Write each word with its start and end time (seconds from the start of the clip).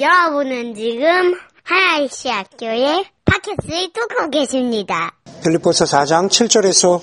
여러분은 0.00 0.76
지금 0.76 1.34
하나이시 1.64 2.28
학교의 2.28 3.04
팟캐스트를 3.24 3.92
뚫고 3.92 4.30
계십니다. 4.30 5.10
빌립보서 5.42 5.86
4장 5.86 6.28
7절에서 6.28 7.00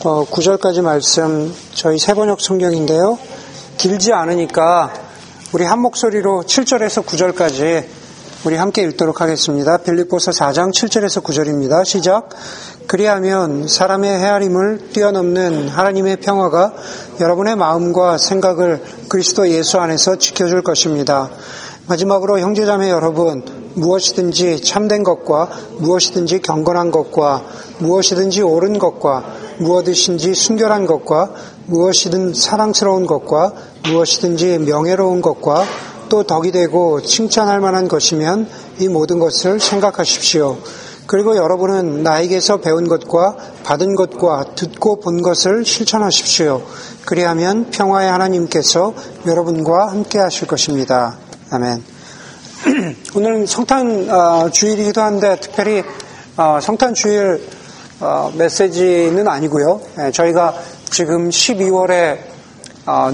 9절까지 0.00 0.82
말씀 0.82 1.54
저희 1.72 1.98
세번역 1.98 2.42
성경인데요. 2.42 3.18
길지 3.78 4.12
않으니까 4.12 4.92
우리 5.54 5.64
한 5.64 5.80
목소리로 5.80 6.42
7절에서 6.46 7.06
9절까지 7.06 7.86
우리 8.44 8.56
함께 8.56 8.82
읽도록 8.82 9.22
하겠습니다. 9.22 9.78
빌립보서 9.78 10.30
4장 10.32 10.74
7절에서 10.74 11.22
9절입니다. 11.22 11.86
시작. 11.86 12.28
그리하면 12.86 13.66
사람의 13.66 14.10
헤아림을 14.10 14.90
뛰어넘는 14.92 15.68
하나님의 15.68 16.18
평화가 16.18 16.74
여러분의 17.18 17.56
마음과 17.56 18.18
생각을 18.18 18.82
그리스도 19.08 19.48
예수 19.48 19.78
안에서 19.78 20.16
지켜줄 20.16 20.62
것입니다. 20.62 21.30
마지막으로 21.88 22.40
형제자매 22.40 22.90
여러분, 22.90 23.44
무엇이든지 23.74 24.60
참된 24.62 25.04
것과 25.04 25.48
무엇이든지 25.78 26.40
경건한 26.40 26.90
것과 26.90 27.44
무엇이든지 27.78 28.42
옳은 28.42 28.78
것과 28.78 29.24
무엇이든지 29.58 30.34
순결한 30.34 30.86
것과 30.86 31.30
무엇이든 31.66 32.34
사랑스러운 32.34 33.06
것과 33.06 33.52
무엇이든지 33.88 34.58
명예로운 34.58 35.22
것과 35.22 35.64
또 36.08 36.24
덕이 36.24 36.52
되고 36.52 37.02
칭찬할 37.02 37.60
만한 37.60 37.86
것이면 37.86 38.48
이 38.78 38.88
모든 38.88 39.18
것을 39.18 39.60
생각하십시오. 39.60 40.58
그리고 41.06 41.36
여러분은 41.36 42.02
나에게서 42.02 42.56
배운 42.56 42.88
것과 42.88 43.36
받은 43.62 43.94
것과 43.94 44.54
듣고 44.56 44.98
본 44.98 45.22
것을 45.22 45.64
실천하십시오. 45.64 46.62
그리하면 47.04 47.70
평화의 47.70 48.10
하나님께서 48.10 48.92
여러분과 49.24 49.88
함께 49.88 50.18
하실 50.18 50.48
것입니다. 50.48 51.25
아멘. 51.48 51.80
오늘은 53.14 53.46
성탄 53.46 54.10
어, 54.10 54.50
주일이기도 54.50 55.00
한데 55.00 55.38
특별히 55.40 55.84
어, 56.36 56.58
성탄 56.60 56.92
주일 56.92 57.40
어, 58.00 58.32
메시지는 58.36 59.28
아니고요. 59.28 59.80
예, 60.00 60.10
저희가 60.10 60.54
지금 60.90 61.28
12월에 61.30 62.18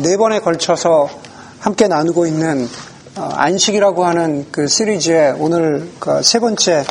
네 0.02 0.16
번에 0.16 0.41
걸쳐서 0.41 1.11
함께 1.61 1.89
나누고 1.89 2.27
있는 2.27 2.69
안식이라고 3.14 4.05
하는 4.05 4.46
그 4.50 4.67
시리즈의 4.67 5.34
오늘 5.39 5.91
그 5.98 6.22
세 6.22 6.39
번째 6.41 6.84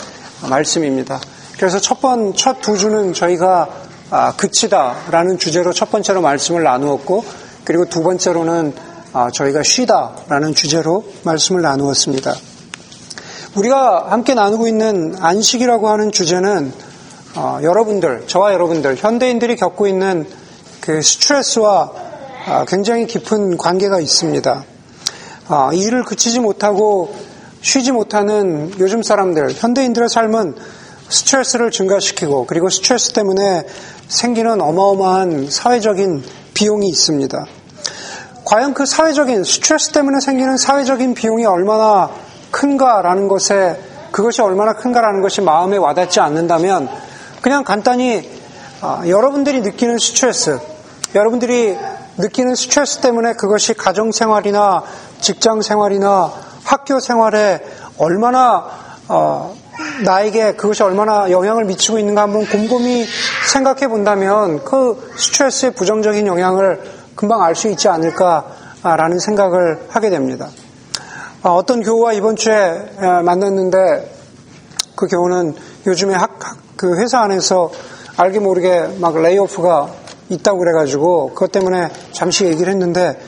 말씀입니다. 0.48 1.20
그래서 1.58 1.80
첫 1.80 2.02
번, 2.02 2.36
첫 2.36 2.62
두 2.62 2.78
주는 2.78 3.14
저희가 3.14 3.68
아, 4.12 4.36
그치다라는 4.36 5.40
주제로 5.40 5.72
첫 5.74 5.90
번째로 5.90 6.22
말씀을 6.22 6.64
나누었고, 6.64 7.24
그리고 7.64 7.86
두 7.86 8.04
번째로는 8.04 8.74
아, 8.76 8.91
저희가 9.34 9.64
쉬다라는 9.64 10.56
주제로 10.56 11.04
말씀을 11.24 11.62
나누었습니다. 11.62 12.34
우리가 13.56 14.12
함께 14.12 14.34
나누고 14.34 14.68
있는 14.68 15.16
안식이라고 15.20 15.90
하는 15.90 16.12
주제는 16.12 16.72
어, 17.36 17.60
여러분들, 17.64 18.28
저와 18.28 18.54
여러분들, 18.54 18.96
현대인들이 18.98 19.56
겪고 19.56 19.88
있는 19.88 20.28
그 20.82 21.02
스트레스와 21.02 21.92
어, 22.48 22.66
굉장히 22.68 23.08
깊은 23.08 23.58
관계가 23.58 24.02
있습니다. 24.02 24.66
어, 25.48 25.70
일을 25.74 26.04
그치지 26.04 26.40
못하고 26.40 27.14
쉬지 27.62 27.92
못하는 27.92 28.74
요즘 28.80 29.04
사람들, 29.04 29.54
현대인들의 29.54 30.10
삶은 30.10 30.56
스트레스를 31.10 31.72
증가시키고 31.72 32.48
그리고 32.48 32.70
스트레스 32.70 33.14
때문에 33.14 33.66
생기는 34.08 34.60
어마어마한 34.60 35.50
사회적인 35.50 36.24
비용이 36.54 36.88
있습니다. 36.90 37.46
과연 38.52 38.74
그 38.74 38.86
사회적인 38.86 39.46
스트레스 39.46 39.94
때문에 39.94 40.20
생기는 40.20 40.58
사회적인 40.58 41.14
비용이 41.14 41.46
얼마나 41.46 42.10
큰가라는 42.52 43.30
것에 43.30 43.82
그것이 44.12 44.42
얼마나 44.42 44.74
큰가라는 44.74 45.22
것이 45.22 45.40
마음에 45.40 45.78
와닿지 45.78 46.20
않는다면 46.20 46.90
그냥 47.42 47.64
간단히 47.64 48.30
아, 48.82 49.04
여러분들이 49.08 49.62
느끼는 49.62 50.00
스트레스, 50.00 50.60
여러분들이 51.16 51.78
느끼는 52.18 52.56
스트레스 52.56 53.00
때문에 53.00 53.36
그것이 53.36 53.74
가정 53.74 54.12
생활이나 54.12 54.84
직장 55.22 55.62
생활이나 55.62 56.34
학교 56.66 57.00
생활에 57.00 57.64
얼마나 57.98 58.66
어, 59.08 59.56
나에게 60.04 60.56
그것이 60.56 60.84
얼마나 60.84 61.32
영향을 61.32 61.64
미치고 61.64 62.00
있는가 62.00 62.24
한번 62.24 62.46
곰곰이 62.46 63.06
생각해 63.50 63.88
본다면 63.88 64.66
그 64.66 65.10
스트레스의 65.16 65.72
부정적인 65.74 66.28
영향을 66.28 67.01
금방 67.22 67.44
알 67.44 67.54
수 67.54 67.68
있지 67.68 67.88
않을까라는 67.88 69.20
생각을 69.20 69.86
하게 69.90 70.10
됩니다. 70.10 70.50
아, 71.44 71.50
어떤 71.50 71.84
교우와 71.84 72.14
이번 72.14 72.36
주에 72.36 72.96
만났는데 73.00 74.12
그 74.96 75.06
교우는 75.06 75.54
요즘에 75.86 76.16
학, 76.16 76.40
그 76.76 77.00
회사 77.00 77.20
안에서 77.22 77.70
알게 78.18 78.40
모르게 78.40 78.98
막 79.00 79.16
레이오프가 79.16 79.90
있다고 80.30 80.58
그래가지고 80.58 81.34
그것 81.36 81.52
때문에 81.52 81.90
잠시 82.12 82.46
얘기를 82.46 82.74
했는데 82.74 83.22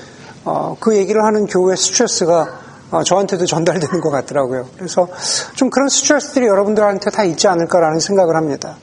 어, 0.44 0.76
그 0.80 0.98
얘기를 0.98 1.24
하는 1.24 1.46
교우의 1.46 1.78
스트레스가 1.78 2.62
어, 2.90 3.04
저한테도 3.04 3.46
전달되는 3.46 4.02
것 4.02 4.10
같더라고요. 4.10 4.70
그래서 4.76 5.08
좀 5.54 5.70
그런 5.70 5.88
스트레스들이 5.88 6.48
여러분들한테 6.48 7.12
다 7.12 7.24
있지 7.24 7.48
않을까라는 7.48 8.00
생각을 8.00 8.36
합니다. 8.36 8.76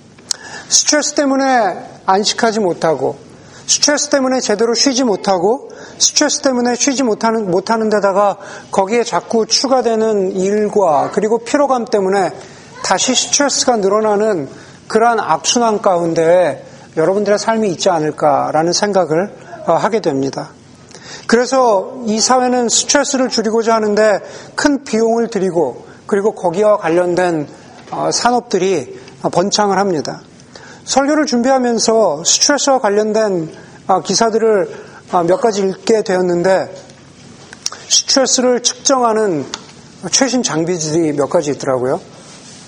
스트레스 0.69 1.15
때문에 1.15 2.01
안식하지 2.07 2.61
못하고 2.61 3.30
스트레스 3.71 4.09
때문에 4.09 4.41
제대로 4.41 4.75
쉬지 4.75 5.05
못하고 5.05 5.71
스트레스 5.97 6.43
때문에 6.43 6.75
쉬지 6.75 7.05
못하는, 7.05 7.53
못하는 7.53 7.89
데다가 7.89 8.37
거기에 8.73 9.05
자꾸 9.05 9.47
추가되는 9.47 10.33
일과 10.33 11.13
그리고 11.13 11.39
피로감 11.39 11.85
때문에 11.85 12.33
다시 12.83 13.15
스트레스가 13.15 13.77
늘어나는 13.77 14.49
그러한 14.89 15.21
악순환 15.21 15.83
가운데 15.83 16.67
여러분들의 16.97 17.39
삶이 17.39 17.71
있지 17.71 17.91
않을까라는 17.91 18.73
생각을 18.73 19.33
어, 19.69 19.75
하게 19.75 20.01
됩니다. 20.01 20.49
그래서 21.29 22.03
이 22.07 22.19
사회는 22.19 22.69
스트레스를 22.69 23.29
줄이고자 23.29 23.73
하는데 23.73 24.21
큰 24.57 24.83
비용을 24.83 25.29
들이고 25.29 25.87
그리고 26.07 26.35
거기와 26.35 26.79
관련된 26.79 27.47
어, 27.93 28.11
산업들이 28.11 28.99
번창을 29.31 29.79
합니다. 29.79 30.23
설교를 30.85 31.27
준비하면서 31.27 32.25
스트레스와 32.25 32.81
관련된 32.81 33.51
아, 33.87 34.01
기사들을 34.01 34.91
아, 35.13 35.23
몇 35.23 35.41
가지 35.41 35.63
읽게 35.63 36.03
되었는데 36.03 36.75
스트레스를 37.89 38.63
측정하는 38.63 39.45
최신 40.11 40.43
장비들이 40.43 41.13
몇 41.13 41.29
가지 41.29 41.51
있더라고요. 41.51 42.01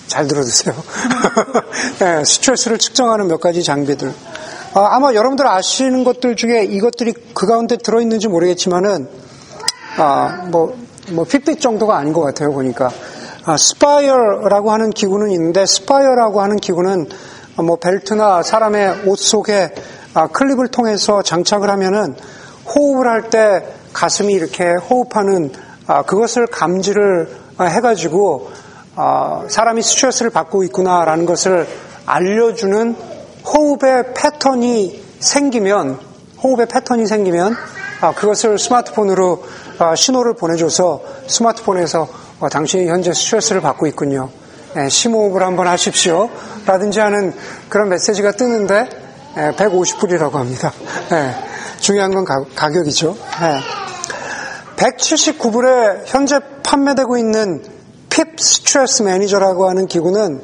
잘 0.06 0.26
들어주세요. 0.26 0.74
네, 2.00 2.24
스트레스를 2.24 2.78
측정하는 2.78 3.28
몇 3.28 3.40
가지 3.40 3.62
장비들. 3.62 4.12
아, 4.74 4.98
마 5.00 5.14
여러분들 5.14 5.46
아시는 5.46 6.04
것들 6.04 6.36
중에 6.36 6.64
이것들이 6.64 7.14
그 7.34 7.46
가운데 7.46 7.76
들어있는지 7.76 8.28
모르겠지만은, 8.28 9.08
아, 9.96 10.46
뭐, 10.50 10.76
뭐, 11.10 11.24
Fitbit 11.24 11.60
정도가 11.60 11.96
아닌 11.96 12.12
것 12.12 12.20
같아요, 12.22 12.52
보니까. 12.52 12.90
아, 13.44 13.56
Spire라고 13.56 14.72
하는 14.72 14.90
기구는 14.90 15.30
있는데, 15.30 15.64
Spire라고 15.66 16.42
하는 16.42 16.56
기구는 16.56 17.08
뭐 17.56 17.76
벨트나 17.76 18.42
사람의 18.42 19.02
옷 19.06 19.18
속에 19.18 19.74
아, 20.14 20.26
클립을 20.28 20.68
통해서 20.68 21.22
장착을 21.22 21.68
하면은 21.70 22.14
호흡을 22.66 23.06
할 23.08 23.30
때 23.30 23.64
가슴이 23.92 24.32
이렇게 24.32 24.64
호흡하는 24.64 25.52
아, 25.86 26.02
그것을 26.02 26.46
감지를 26.46 27.28
아, 27.58 27.64
해가지고 27.64 28.50
사람이 29.48 29.82
스트레스를 29.82 30.30
받고 30.30 30.64
있구나라는 30.64 31.24
것을 31.24 31.66
알려주는 32.04 32.94
호흡의 33.44 34.12
패턴이 34.14 35.02
생기면 35.18 35.98
호흡의 36.42 36.66
패턴이 36.66 37.06
생기면 37.06 37.56
그것을 38.16 38.58
스마트폰으로 38.58 39.44
신호를 39.96 40.34
보내줘서 40.34 41.00
스마트폰에서 41.26 42.08
어, 42.40 42.48
당신이 42.48 42.88
현재 42.88 43.12
스트레스를 43.12 43.60
받고 43.60 43.86
있군요. 43.86 44.28
예, 44.76 44.88
심호흡을 44.88 45.42
한번 45.42 45.66
하십시오. 45.66 46.30
라든지 46.66 47.00
하는 47.00 47.34
그런 47.68 47.88
메시지가 47.88 48.32
뜨는데 48.32 48.88
150불이라고 49.34 50.34
예, 50.34 50.38
합니다. 50.38 50.72
예, 51.12 51.34
중요한 51.80 52.14
건 52.14 52.24
가, 52.24 52.44
격이죠 52.54 53.16
179불에 54.76 56.02
현재 56.06 56.38
판매되고 56.62 57.18
있는 57.18 57.62
핍 58.08 58.38
스트레스 58.38 59.02
매니저라고 59.02 59.68
하는 59.68 59.86
기구는 59.86 60.42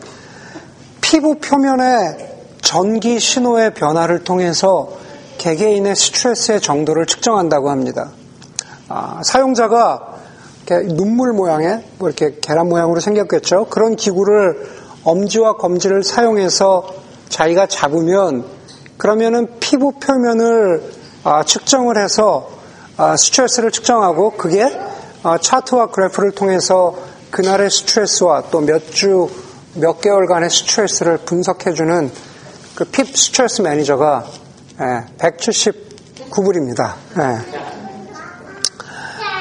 피부 1.01 1.37
표면의 1.37 2.29
전기 2.61 3.19
신호의 3.19 3.75
변화를 3.75 4.25
통해서 4.25 4.91
개개인의 5.39 5.97
스트레스의 5.97 6.61
정도를 6.61 7.07
측정한다고 7.07 7.71
합니다. 7.71 8.11
아, 8.89 9.21
사용자가 9.25 10.18
눈물 10.77 11.33
모양의 11.33 11.85
뭐 11.99 12.09
이렇게 12.09 12.37
계란 12.41 12.69
모양으로 12.69 13.01
생겼겠죠. 13.01 13.67
그런 13.67 13.97
기구를 13.97 14.67
엄지와 15.05 15.57
검지를 15.57 16.03
사용해서 16.03 16.89
자기가 17.29 17.67
잡으면 17.67 18.45
그러면은 18.97 19.47
피부 19.61 19.93
표면을 19.93 20.83
아, 21.25 21.45
측정을 21.45 22.03
해서 22.03 22.51
아, 22.97 23.17
스트레스를 23.17 23.71
측정하고 23.71 24.33
그게 24.33 24.65
어, 25.23 25.39
차트와 25.39 25.87
그래프를 25.91 26.33
통해서 26.33 26.97
그날의 27.31 27.71
스트레스와 27.71 28.45
또 28.51 28.61
몇 28.61 28.91
주, 28.91 29.29
몇 29.75 30.01
개월간의 30.01 30.51
스트레스를 30.51 31.19
분석해주는 31.19 32.11
그 32.75 32.85
Pip 32.85 33.17
스트레스 33.17 33.61
매니저가 33.63 34.25
179불입니다. 35.19 36.95
예, 37.19 37.57
예. 37.57 37.68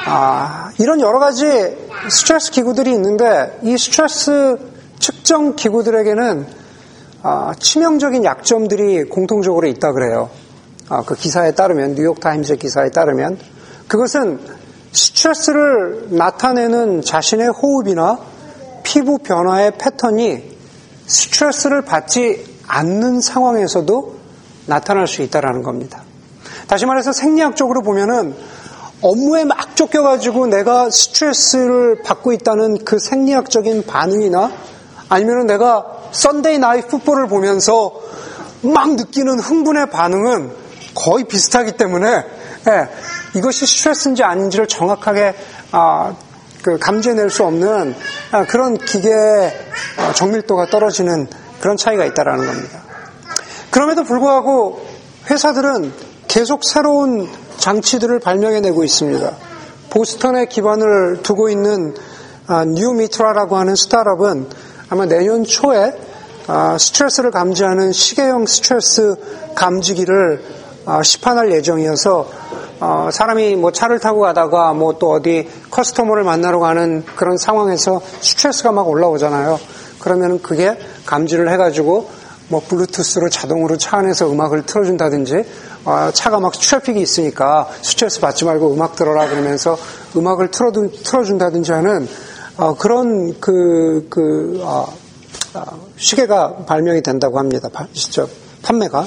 아, 0.06 0.70
이런 0.78 1.00
여러 1.00 1.18
가지 1.18 1.44
스트레스 2.10 2.50
기구들이 2.50 2.92
있는데 2.92 3.58
이 3.62 3.76
스트레스 3.76 4.56
측정 4.98 5.56
기구들에게는 5.56 6.46
아, 7.22 7.52
치명적인 7.58 8.24
약점들이 8.24 9.04
공통적으로 9.04 9.66
있다 9.66 9.92
그래요. 9.92 10.30
아, 10.88 11.02
그 11.02 11.14
기사에 11.14 11.52
따르면 11.52 11.94
뉴욕 11.94 12.20
타임즈 12.20 12.56
기사에 12.56 12.90
따르면 12.90 13.38
그것은 13.88 14.40
스트레스를 14.92 16.08
나타내는 16.10 17.02
자신의 17.02 17.48
호흡이나 17.48 18.18
피부 18.82 19.18
변화의 19.18 19.72
패턴이 19.78 20.56
스트레스를 21.06 21.82
받지 21.82 22.58
않는 22.66 23.20
상황에서도 23.20 24.16
나타날 24.66 25.06
수 25.06 25.22
있다라는 25.22 25.62
겁니다. 25.62 26.02
다시 26.68 26.86
말해서 26.86 27.12
생리학적으로 27.12 27.82
보면은 27.82 28.34
업무에 29.00 29.44
막 29.44 29.76
쫓겨가지고 29.76 30.48
내가 30.48 30.90
스트레스를 30.90 32.02
받고 32.02 32.32
있다는 32.32 32.84
그 32.84 32.98
생리학적인 32.98 33.86
반응이나 33.86 34.50
아니면 35.08 35.46
내가 35.46 35.86
썬데이 36.10 36.58
나이 36.58 36.82
풋볼을 36.82 37.28
보면서 37.28 37.92
막 38.62 38.94
느끼는 38.96 39.38
흥분의 39.38 39.90
반응은 39.90 40.52
거의 40.94 41.24
비슷하기 41.24 41.72
때문에 41.72 42.08
예, 42.08 42.88
이것이 43.36 43.66
스트레스인지 43.66 44.24
아닌지를 44.24 44.66
정확하게 44.66 45.34
아, 45.70 46.14
그 46.62 46.78
감지해낼 46.78 47.30
수 47.30 47.44
없는 47.44 47.94
아, 48.32 48.44
그런 48.46 48.76
기계의 48.76 49.52
아, 49.98 50.12
정밀도가 50.12 50.66
떨어지는 50.66 51.28
그런 51.60 51.76
차이가 51.76 52.04
있다라는 52.04 52.46
겁니다. 52.46 52.80
그럼에도 53.70 54.02
불구하고 54.02 54.84
회사들은 55.30 55.92
계속 56.26 56.64
새로운 56.64 57.28
장치들을 57.58 58.18
발명해내고 58.20 58.84
있습니다. 58.84 59.32
보스턴에 59.90 60.46
기반을 60.46 61.22
두고 61.22 61.48
있는 61.48 61.94
아, 62.46 62.64
Neumitra라고 62.64 63.56
하는 63.56 63.76
스타트업은 63.76 64.46
아마 64.88 65.06
내년 65.06 65.44
초에 65.44 65.92
아, 66.46 66.78
스트레스를 66.78 67.30
감지하는 67.30 67.92
시계형 67.92 68.46
스트레스 68.46 69.16
감지기를 69.54 70.42
아, 70.86 71.02
시판할 71.02 71.52
예정이어서 71.52 72.26
어, 72.80 73.08
사람이 73.12 73.56
뭐 73.56 73.72
차를 73.72 73.98
타고 73.98 74.20
가다가 74.20 74.72
뭐 74.72 74.98
또 74.98 75.10
어디 75.10 75.48
customer를 75.70 76.24
만나러 76.24 76.60
가는 76.60 77.04
그런 77.16 77.36
상황에서 77.36 78.00
스트레스가 78.20 78.72
막 78.72 78.88
올라오잖아요. 78.88 79.58
그러면 80.00 80.40
그게 80.40 80.78
감지를 81.04 81.50
해가지고 81.52 82.08
뭐 82.48 82.62
블루투스로 82.66 83.28
자동으로 83.28 83.76
차 83.76 83.98
안에서 83.98 84.30
음악을 84.30 84.64
틀어준다든지 84.64 85.34
어, 85.34 85.44
차가 86.12 86.40
막 86.40 86.52
traffic이 86.52 87.00
있으니까 87.00 87.68
스트레스 87.82 88.20
받지 88.20 88.44
말고 88.44 88.74
음악 88.74 88.96
들어라 88.96 89.28
그러면서 89.28 89.76
음악을 90.16 90.50
틀어준, 90.50 90.92
틀어준다든지 91.04 91.72
하는 91.72 92.08
어, 92.56 92.74
그런 92.74 93.38
그, 93.40 94.06
그 94.10 94.60
어, 94.62 94.86
시계가 95.96 96.64
발명이 96.66 97.02
된다고 97.02 97.38
합니다. 97.38 97.68
판매가 98.62 99.06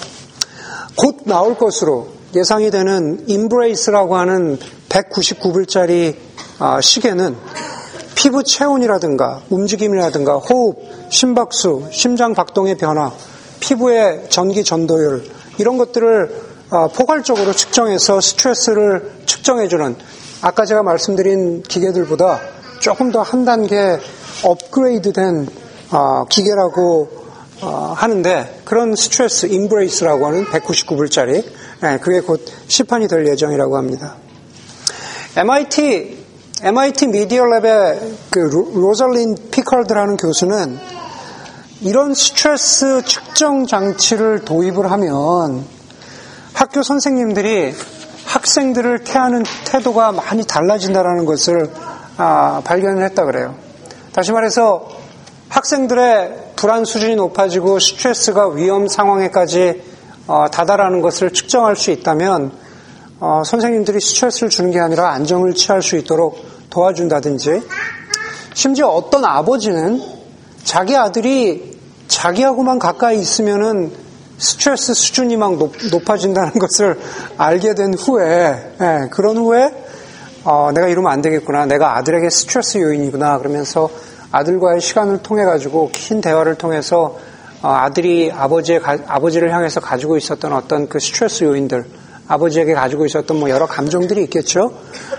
곧 0.96 1.18
나올 1.26 1.58
것으로 1.58 2.08
예상이 2.36 2.72
되는 2.72 3.24
인브레이스라고 3.28 4.16
하는 4.16 4.58
199불짜리 4.90 6.16
시계는 6.82 7.36
피부 8.16 8.44
체온이라든가 8.44 9.42
움직임이라든가 9.50 10.38
호흡, 10.38 10.78
심박수, 11.10 11.88
심장 11.92 12.34
박동의 12.34 12.78
변화, 12.78 13.12
피부의 13.60 14.28
전기 14.30 14.64
전도율 14.64 15.24
이런 15.58 15.78
것들을 15.78 16.51
포괄적으로 16.94 17.52
측정해서 17.54 18.22
스트레스를 18.22 19.12
측정해주는 19.26 19.96
아까 20.42 20.66
제가 20.66 20.84
말씀드린 20.84 21.64
기계들보다 21.64 22.40
조금 22.80 23.12
더 23.12 23.22
한 23.22 23.46
단계 23.46 24.00
업그레이드된 24.44 25.48
기계라고 26.30 27.10
하는데 27.96 28.62
그런 28.66 28.96
스트레스 28.96 29.46
Embrace라고 29.48 30.26
하는 30.26 30.46
199불짜리 30.46 31.44
네, 31.82 32.00
그게 32.00 32.22
곧 32.22 32.44
시판이 32.68 33.08
될 33.08 33.28
예정이라고 33.28 33.78
합니다. 33.78 34.16
MIT 35.36 36.26
MIT 36.64 37.08
미디어 37.08 37.44
랩의 37.44 38.00
그 38.30 38.40
로잘린 38.40 39.36
피카드라는 39.52 40.18
교수는 40.18 40.80
이런 41.82 42.14
스트레스 42.14 43.04
측정 43.04 43.66
장치를 43.66 44.46
도입을 44.46 44.90
하면 44.92 45.66
학교 46.62 46.84
선생님들이 46.84 47.74
학생들을 48.28 49.04
태하는 49.04 49.42
태도가 49.66 50.12
많이 50.12 50.46
달라진다라는 50.46 51.26
것을 51.26 51.72
아, 52.18 52.62
발견을 52.64 53.04
했다 53.04 53.26
그래요. 53.26 53.56
다시 54.14 54.32
말해서 54.32 54.88
학생들의 55.50 56.52
불안 56.56 56.86
수준이 56.86 57.16
높아지고 57.16 57.80
스트레스가 57.80 58.50
위험 58.50 58.88
상황에까지 58.88 59.82
어, 60.28 60.46
다다라는 60.52 61.02
것을 61.02 61.34
측정할 61.34 61.76
수 61.76 61.90
있다면 61.90 62.52
어, 63.20 63.42
선생님들이 63.44 64.00
스트레스를 64.00 64.50
주는 64.52 64.70
게 64.70 64.80
아니라 64.80 65.14
안정을 65.14 65.56
취할 65.56 65.82
수 65.82 65.96
있도록 65.96 66.46
도와준다든지 66.70 67.64
심지어 68.54 68.90
어떤 68.90 69.26
아버지는 69.26 70.00
자기 70.64 70.96
아들이 70.96 71.80
자기하고만 72.08 72.78
가까이 72.78 73.20
있으면은 73.20 74.11
스트레스 74.42 74.96
수준이 74.96 75.38
막 75.38 75.58
높, 75.58 76.10
아진다는 76.10 76.54
것을 76.60 77.00
알게 77.38 77.76
된 77.76 77.94
후에 77.94 78.74
예, 78.82 79.08
그런 79.12 79.38
후에 79.38 79.72
어, 80.44 80.72
내가 80.74 80.88
이러면 80.88 81.12
안 81.12 81.22
되겠구나 81.22 81.68
내가 81.68 81.98
아들에게 81.98 82.30
스트레스 82.30 82.80
요인이구나 82.80 83.38
그러면서 83.38 83.90
아들과의 84.32 84.82
시간을 84.82 85.22
통해 85.22 85.46
가지고 85.46 85.92
긴 85.94 86.22
대화를 86.22 86.56
통해서 86.56 87.18
어, 87.62 87.70
아들이 87.70 88.32
아버지의 88.32 88.82
아버지를 89.06 89.54
향해서 89.54 89.80
가지고 89.80 90.18
있었던 90.18 90.52
어떤 90.54 90.90
그 90.90 91.00
스트레스 91.00 91.44
요인들 91.44 91.86
아버지에게 92.28 92.74
가지고 92.74 93.06
있었던 93.06 93.40
뭐 93.40 93.50
여러 93.50 93.68
감정들이 93.68 94.24
있겠죠. 94.24 94.74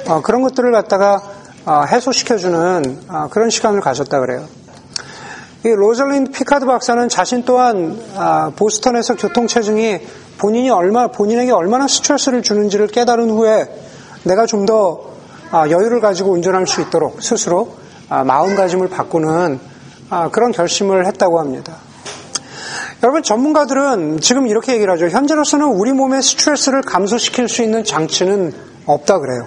어, 0.08 0.20
그런 0.22 0.42
것들을 0.42 0.72
갖다가 0.72 1.22
어, 1.64 1.84
해소시켜주는 1.86 3.00
어, 3.08 3.28
그런 3.30 3.50
시간을 3.50 3.80
가졌다 3.80 4.18
그래요. 4.18 4.48
이 5.64 5.68
로즐린 5.68 6.32
피카드 6.32 6.66
박사는 6.66 7.08
자신 7.08 7.44
또한 7.44 7.96
아, 8.16 8.50
보스턴에서 8.56 9.14
교통체증이 9.14 10.00
본인이 10.36 10.70
얼마 10.70 11.06
본인에게 11.06 11.52
얼마나 11.52 11.86
스트레스를 11.86 12.42
주는지를 12.42 12.88
깨달은 12.88 13.30
후에 13.30 13.68
내가 14.24 14.44
좀더 14.44 15.12
아, 15.52 15.70
여유를 15.70 16.00
가지고 16.00 16.32
운전할 16.32 16.66
수 16.66 16.80
있도록 16.80 17.22
스스로 17.22 17.76
아, 18.08 18.24
마음가짐을 18.24 18.88
바꾸는 18.88 19.72
그런 20.30 20.52
결심을 20.52 21.06
했다고 21.06 21.40
합니다. 21.40 21.74
여러분 23.02 23.22
전문가들은 23.22 24.20
지금 24.20 24.46
이렇게 24.46 24.74
얘기를 24.74 24.92
하죠. 24.92 25.08
현재로서는 25.08 25.66
우리 25.66 25.92
몸의 25.92 26.22
스트레스를 26.22 26.82
감소시킬 26.82 27.48
수 27.48 27.62
있는 27.62 27.82
장치는 27.82 28.52
없다 28.84 29.20
그래요. 29.20 29.46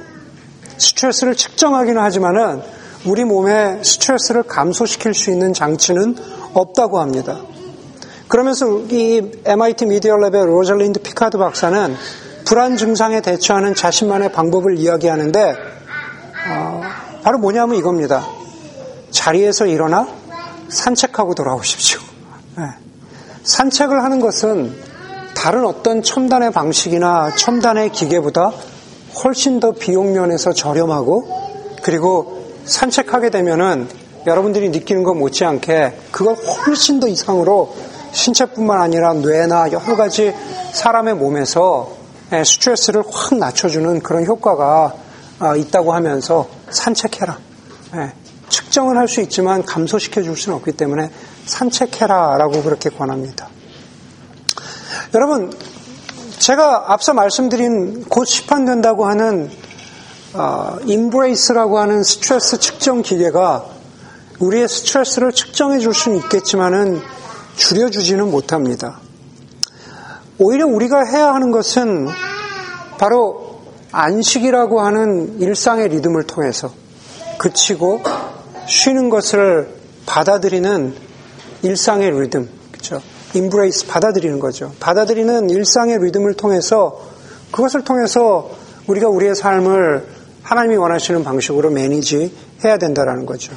스트레스를 0.78 1.36
측정하기는 1.36 2.02
하지만은 2.02 2.64
우리 3.06 3.24
몸의 3.24 3.84
스트레스를 3.84 4.44
감소시킬 4.44 5.14
수 5.14 5.30
있는 5.30 5.54
장치는 5.54 6.16
없다고 6.54 7.00
합니다. 7.00 7.40
그러면서 8.28 8.80
이 8.90 9.32
MIT 9.46 9.86
미디어 9.86 10.16
랩의 10.16 10.46
로잘린드 10.46 11.02
피카드 11.02 11.38
박사는 11.38 11.96
불안 12.46 12.78
증상에 12.78 13.22
대처하는 13.22 13.76
자신만의 13.76 14.32
방법을 14.32 14.78
이야기하는데 14.78 15.56
어, 16.50 16.82
바로 17.24 17.38
뭐냐면 17.38 17.76
이겁니다. 17.76 18.26
자리에서 19.12 19.68
일어나 19.68 20.08
산책하고 20.70 21.36
돌아오십시오. 21.36 22.00
네. 22.58 22.64
산책을 23.44 24.04
하는 24.04 24.20
것은 24.20 24.76
다른 25.36 25.66
어떤 25.66 26.02
첨단의 26.02 26.52
방식이나 26.52 27.36
첨단의 27.36 27.92
기계보다 27.92 28.52
훨씬 29.24 29.60
더 29.60 29.72
비용 29.72 30.14
면에서 30.14 30.54
저렴하고 30.54 31.46
그리고 31.84 32.35
산책하게 32.66 33.30
되면은 33.30 33.88
여러분들이 34.28 34.70
느끼는 34.70 35.04
것 35.04 35.14
못지않게 35.14 35.98
그걸 36.12 36.36
훨씬 36.36 37.00
더 37.00 37.08
이상으로 37.08 37.76
신체뿐만 38.12 38.82
아니라 38.82 39.14
뇌나 39.14 39.72
여러 39.72 39.96
가지 39.96 40.34
사람의 40.74 41.16
몸에서 41.16 41.92
스트레스를 42.32 43.04
확 43.12 43.38
낮춰주는 43.38 44.02
그런 44.02 44.26
효과가 44.26 44.94
아, 45.38 45.56
있다고 45.56 45.94
하면서 45.94 46.48
산책해라. 46.70 47.38
측정은 48.50 48.98
할 48.98 49.08
수 49.08 49.22
있지만 49.22 49.64
감소시켜 49.64 50.22
줄 50.24 50.38
수는 50.38 50.58
없기 50.58 50.74
때문에 50.74 51.10
산책해라 51.46 52.38
라고 52.38 52.64
그렇게 52.64 52.90
권합니다. 52.90 53.50
여러분, 55.14 55.52
제가 56.40 56.92
앞서 56.92 57.14
말씀드린 57.14 58.06
곧 58.06 58.26
시판된다고 58.26 59.06
하는 59.06 59.50
어, 60.38 60.78
인브레이스라고 60.84 61.80
하는 61.80 62.04
스트레스 62.04 62.60
측정 62.60 63.02
기계가 63.02 63.66
우리의 64.40 64.68
스트레스를 64.68 65.32
측정해 65.32 65.80
줄 65.80 65.94
수는 65.94 66.18
있겠지만은 66.18 67.02
줄여주지는 67.56 68.30
못합니다. 68.30 69.00
오히려 70.38 70.68
우리가 70.68 71.06
해야 71.06 71.34
하는 71.34 71.52
것은 71.52 72.10
바로 72.98 73.62
안식이라고 73.94 74.82
하는 74.82 75.40
일상의 75.40 75.88
리듬을 75.88 76.24
통해서 76.24 76.74
그치고 77.38 78.02
쉬는 78.68 79.10
것을 79.10 79.70
받아들이는 80.06 80.96
일상의 81.62 82.12
리듬, 82.12 82.50
그렇죠? 82.74 83.02
embrace 83.34 83.88
받아들이는 83.88 84.40
거죠. 84.40 84.74
받아들이는 84.82 85.50
일상의 85.50 85.98
리듬을 86.00 86.34
통해서 86.34 87.00
그것을 87.52 87.86
통해서 87.86 88.52
우리가 88.88 89.08
우리의 89.08 89.34
삶을 89.34 90.15
하나님이 90.46 90.78
원하시는 90.78 91.24
방식으로 91.24 91.72
manage 91.72 92.32
해야 92.64 92.78
된다라는 92.78 93.26
거죠. 93.26 93.52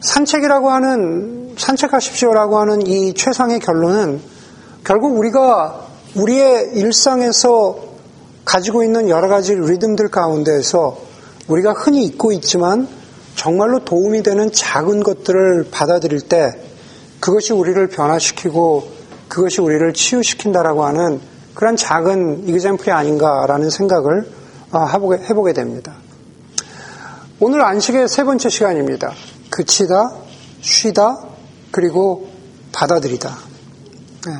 산책이라고 0.00 0.70
하는 0.70 1.54
산책하십시오라고 1.56 2.58
하는 2.58 2.86
이 2.86 3.14
최상의 3.14 3.60
결론은 3.60 4.20
결국 4.84 5.18
우리가 5.18 5.86
우리의 6.16 6.72
일상에서 6.74 7.78
가지고 8.44 8.82
있는 8.82 9.08
여러 9.08 9.28
가지 9.28 9.54
리듬들 9.54 10.08
가운데에서 10.08 10.98
우리가 11.48 11.72
흔히 11.72 12.04
잊고 12.04 12.32
있지만 12.32 12.86
정말로 13.36 13.84
도움이 13.84 14.22
되는 14.22 14.52
작은 14.52 15.02
것들을 15.02 15.68
받아들일 15.70 16.20
때 16.20 16.60
그것이 17.20 17.54
우리를 17.54 17.86
변화시키고 17.88 18.86
그것이 19.28 19.62
우리를 19.62 19.94
치유시킨다라고 19.94 20.84
하는 20.84 21.20
그런 21.54 21.76
작은 21.76 22.48
이그젠플이 22.48 22.90
아닌가라는 22.90 23.70
생각을 23.70 24.26
어, 24.26 24.39
해보게, 24.78 25.24
해보게 25.24 25.52
됩니다. 25.52 25.94
오늘 27.40 27.64
안식의 27.64 28.08
세 28.08 28.24
번째 28.24 28.48
시간입니다. 28.48 29.12
그치다, 29.50 30.12
쉬다, 30.60 31.18
그리고 31.70 32.28
받아들이다. 32.72 33.36
네. 34.26 34.32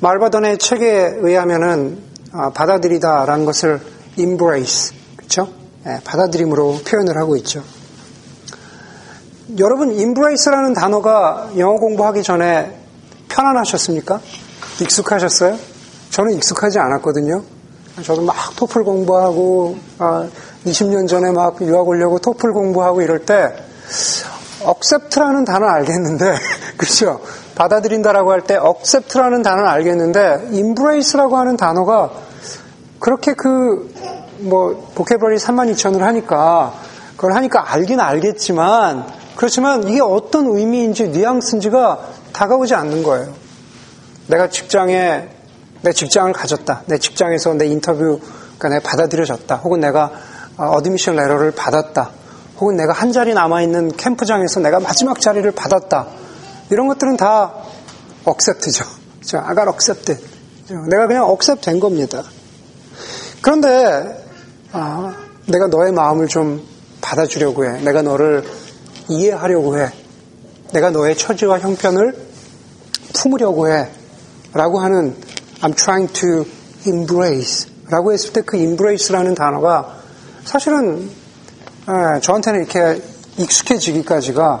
말바던의 0.00 0.58
책에 0.58 1.18
의하면은 1.20 2.02
아, 2.32 2.50
받아들이다라는 2.50 3.44
것을 3.44 3.80
embrace, 4.16 4.96
그렇죠? 5.16 5.48
네, 5.84 5.98
받아들임으로 6.04 6.80
표현을 6.86 7.16
하고 7.18 7.36
있죠. 7.38 7.62
여러분, 9.58 9.90
embrace라는 9.90 10.74
단어가 10.74 11.50
영어 11.58 11.74
공부하기 11.74 12.22
전에 12.22 12.78
편안하셨습니까? 13.28 14.20
익숙하셨어요? 14.80 15.58
저는 16.10 16.34
익숙하지 16.34 16.78
않았거든요. 16.78 17.42
저도 18.02 18.22
막 18.22 18.34
토플 18.56 18.84
공부하고 18.84 19.76
아, 19.98 20.28
20년 20.64 21.08
전에 21.08 21.32
막 21.32 21.60
유학 21.62 21.86
오려고 21.88 22.18
토플 22.18 22.52
공부하고 22.52 23.02
이럴 23.02 23.24
때 23.24 23.54
accept라는 24.66 25.44
단어는 25.44 25.74
알겠는데 25.74 26.34
그렇죠? 26.76 27.20
받아들인다라고 27.54 28.32
할때 28.32 28.56
accept라는 28.56 29.42
단어는 29.42 29.68
알겠는데 29.68 30.48
embrace라고 30.52 31.36
하는 31.36 31.56
단어가 31.56 32.10
그렇게 32.98 33.34
그 33.34 34.20
뭐 34.40 34.90
vocabulary 34.94 35.36
3만 35.36 35.72
2천을 35.72 36.00
하니까 36.00 36.74
그걸 37.16 37.34
하니까 37.34 37.72
알긴 37.72 38.00
알겠지만 38.00 39.06
그렇지만 39.36 39.88
이게 39.88 40.00
어떤 40.00 40.46
의미인지 40.46 41.08
뉘앙스인지가 41.08 42.00
다가오지 42.32 42.74
않는 42.74 43.02
거예요. 43.02 43.32
내가 44.26 44.48
직장에 44.48 45.28
내 45.82 45.92
직장을 45.92 46.32
가졌다. 46.32 46.82
내 46.86 46.98
직장에서 46.98 47.54
내 47.54 47.66
인터뷰가 47.66 48.68
내가 48.68 48.80
받아들여졌다. 48.82 49.56
혹은 49.56 49.80
내가 49.80 50.12
admission 50.56 51.16
letter를 51.16 51.52
받았다. 51.52 52.10
혹은 52.58 52.76
내가 52.76 52.92
한 52.92 53.12
자리 53.12 53.32
남아있는 53.32 53.96
캠프장에서 53.96 54.60
내가 54.60 54.80
마지막 54.80 55.20
자리를 55.20 55.50
받았다. 55.52 56.06
이런 56.70 56.86
것들은 56.88 57.16
다 57.16 57.54
accept죠. 58.24 58.84
I 59.34 59.41
got 59.41 59.62
accept. 59.62 60.18
내가 60.90 61.06
그냥 61.06 61.24
accept 61.28 61.62
된 61.62 61.80
겁니다. 61.80 62.22
그런데 63.40 64.26
아, 64.72 65.16
내가 65.46 65.66
너의 65.66 65.92
마음을 65.92 66.28
좀 66.28 66.64
받아주려고 67.00 67.64
해. 67.64 67.80
내가 67.80 68.02
너를 68.02 68.44
이해하려고 69.08 69.78
해. 69.78 69.90
내가 70.72 70.90
너의 70.90 71.16
처지와 71.16 71.58
형편을 71.58 72.14
품으려고 73.14 73.68
해. 73.68 73.88
라고 74.52 74.80
하는 74.80 75.16
I'm 75.62 75.74
trying 75.74 76.12
to 76.12 76.44
embrace 76.86 77.70
라고 77.88 78.12
했을 78.12 78.32
때 78.32 78.40
그 78.42 78.56
embrace라는 78.56 79.34
단어가 79.34 79.96
사실은 80.44 81.10
예, 81.88 82.20
저한테는 82.20 82.60
이렇게 82.60 83.02
익숙해지기까지가 83.36 84.58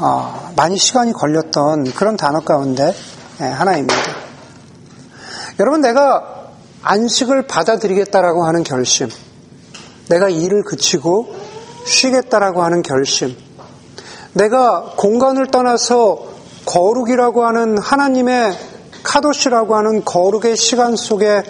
어, 0.00 0.52
많이 0.56 0.76
시간이 0.76 1.12
걸렸던 1.12 1.92
그런 1.92 2.16
단어 2.16 2.40
가운데 2.40 2.94
예, 3.40 3.44
하나입니다. 3.44 3.94
여러분 5.60 5.80
내가 5.80 6.50
안식을 6.82 7.46
받아들이겠다라고 7.46 8.44
하는 8.44 8.62
결심, 8.62 9.08
내가 10.08 10.28
일을 10.28 10.62
그치고 10.64 11.34
쉬겠다라고 11.84 12.62
하는 12.62 12.82
결심, 12.82 13.36
내가 14.34 14.92
공간을 14.96 15.48
떠나서 15.48 16.26
거룩이라고 16.64 17.44
하는 17.44 17.78
하나님의 17.78 18.56
카도시라고 19.06 19.76
하는 19.76 20.04
거룩의 20.04 20.56
시간 20.56 20.96
속에 20.96 21.42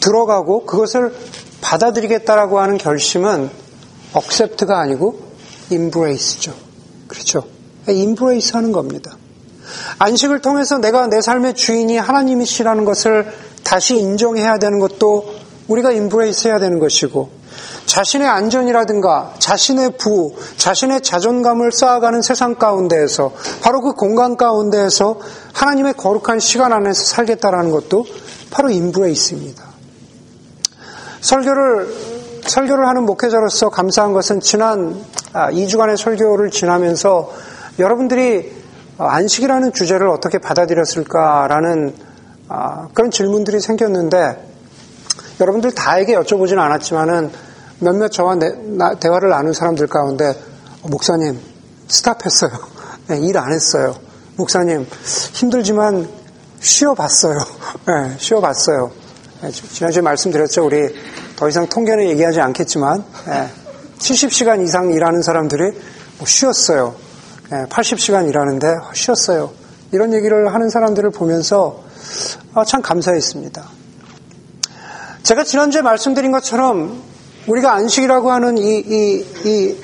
들어가고 0.00 0.64
그것을 0.64 1.14
받아들이겠다라고 1.60 2.58
하는 2.58 2.78
결심은 2.78 3.50
accept가 4.16 4.80
아니고 4.80 5.20
embrace죠. 5.70 6.54
그렇죠? 7.06 7.44
embrace 7.86 8.52
하는 8.54 8.72
겁니다. 8.72 9.16
안식을 9.98 10.40
통해서 10.40 10.78
내가 10.78 11.06
내 11.06 11.20
삶의 11.20 11.54
주인이 11.54 11.96
하나님이시라는 11.98 12.84
것을 12.84 13.30
다시 13.62 13.96
인정해야 13.96 14.58
되는 14.58 14.78
것도 14.80 15.34
우리가 15.68 15.92
embrace 15.92 16.50
해야 16.50 16.58
되는 16.58 16.78
것이고 16.78 17.30
자신의 17.86 18.28
안전이라든가 18.28 19.34
자신의 19.38 19.94
부, 19.98 20.34
자신의 20.56 21.02
자존감을 21.02 21.72
쌓아가는 21.72 22.22
세상 22.22 22.54
가운데에서 22.54 23.32
바로 23.60 23.80
그 23.80 23.92
공간 23.92 24.36
가운데에서 24.36 25.18
하나님의 25.52 25.94
거룩한 25.94 26.38
시간 26.40 26.72
안에서 26.72 27.04
살겠다라는 27.04 27.70
것도 27.70 28.06
바로 28.50 28.70
embrace입니다. 28.70 29.64
설교를 31.20 32.22
설교를 32.46 32.88
하는 32.88 33.04
목회자로서 33.04 33.70
감사한 33.70 34.12
것은 34.12 34.40
지난 34.40 35.04
2주간의 35.32 35.92
아, 35.92 35.96
설교를 35.96 36.50
지나면서 36.50 37.30
여러분들이 37.78 38.52
안식이라는 38.98 39.72
주제를 39.72 40.08
어떻게 40.08 40.38
받아들였을까라는 40.38 41.94
아, 42.48 42.88
그런 42.92 43.10
질문들이 43.10 43.60
생겼는데 43.60 44.48
여러분들 45.40 45.72
다에게 45.72 46.14
여쭤보지는 46.14 46.58
않았지만은 46.58 47.30
몇몇 47.82 48.08
저와 48.12 48.38
대화를 49.00 49.30
나눈 49.30 49.52
사람들 49.52 49.88
가운데 49.88 50.28
어, 50.82 50.88
목사님 50.88 51.38
스탑했어요. 51.88 52.50
네, 53.08 53.18
일안 53.18 53.52
했어요. 53.52 53.96
목사님 54.36 54.86
힘들지만 55.32 56.08
쉬어봤어요. 56.60 57.38
네, 57.86 58.16
쉬어봤어요. 58.18 58.92
네, 59.42 59.50
지난주에 59.50 60.00
말씀드렸죠. 60.00 60.64
우리 60.64 60.94
더 61.34 61.48
이상 61.48 61.66
통계는 61.66 62.08
얘기하지 62.10 62.40
않겠지만 62.40 63.04
70시간 63.98 64.64
이상 64.64 64.92
일하는 64.92 65.20
사람들이 65.20 65.72
뭐 66.18 66.26
쉬었어요. 66.26 66.94
80시간 67.50 68.28
일하는데 68.28 68.76
쉬었어요. 68.94 69.50
이런 69.90 70.14
얘기를 70.14 70.54
하는 70.54 70.70
사람들을 70.70 71.10
보면서 71.10 71.82
아, 72.54 72.64
참 72.64 72.80
감사했습니다. 72.80 73.64
제가 75.24 75.42
지난주에 75.42 75.82
말씀드린 75.82 76.30
것처럼 76.30 77.11
우리가 77.46 77.74
안식이라고 77.74 78.30
하는 78.30 78.58
이, 78.58 78.78
이, 78.78 79.26
이 79.44 79.76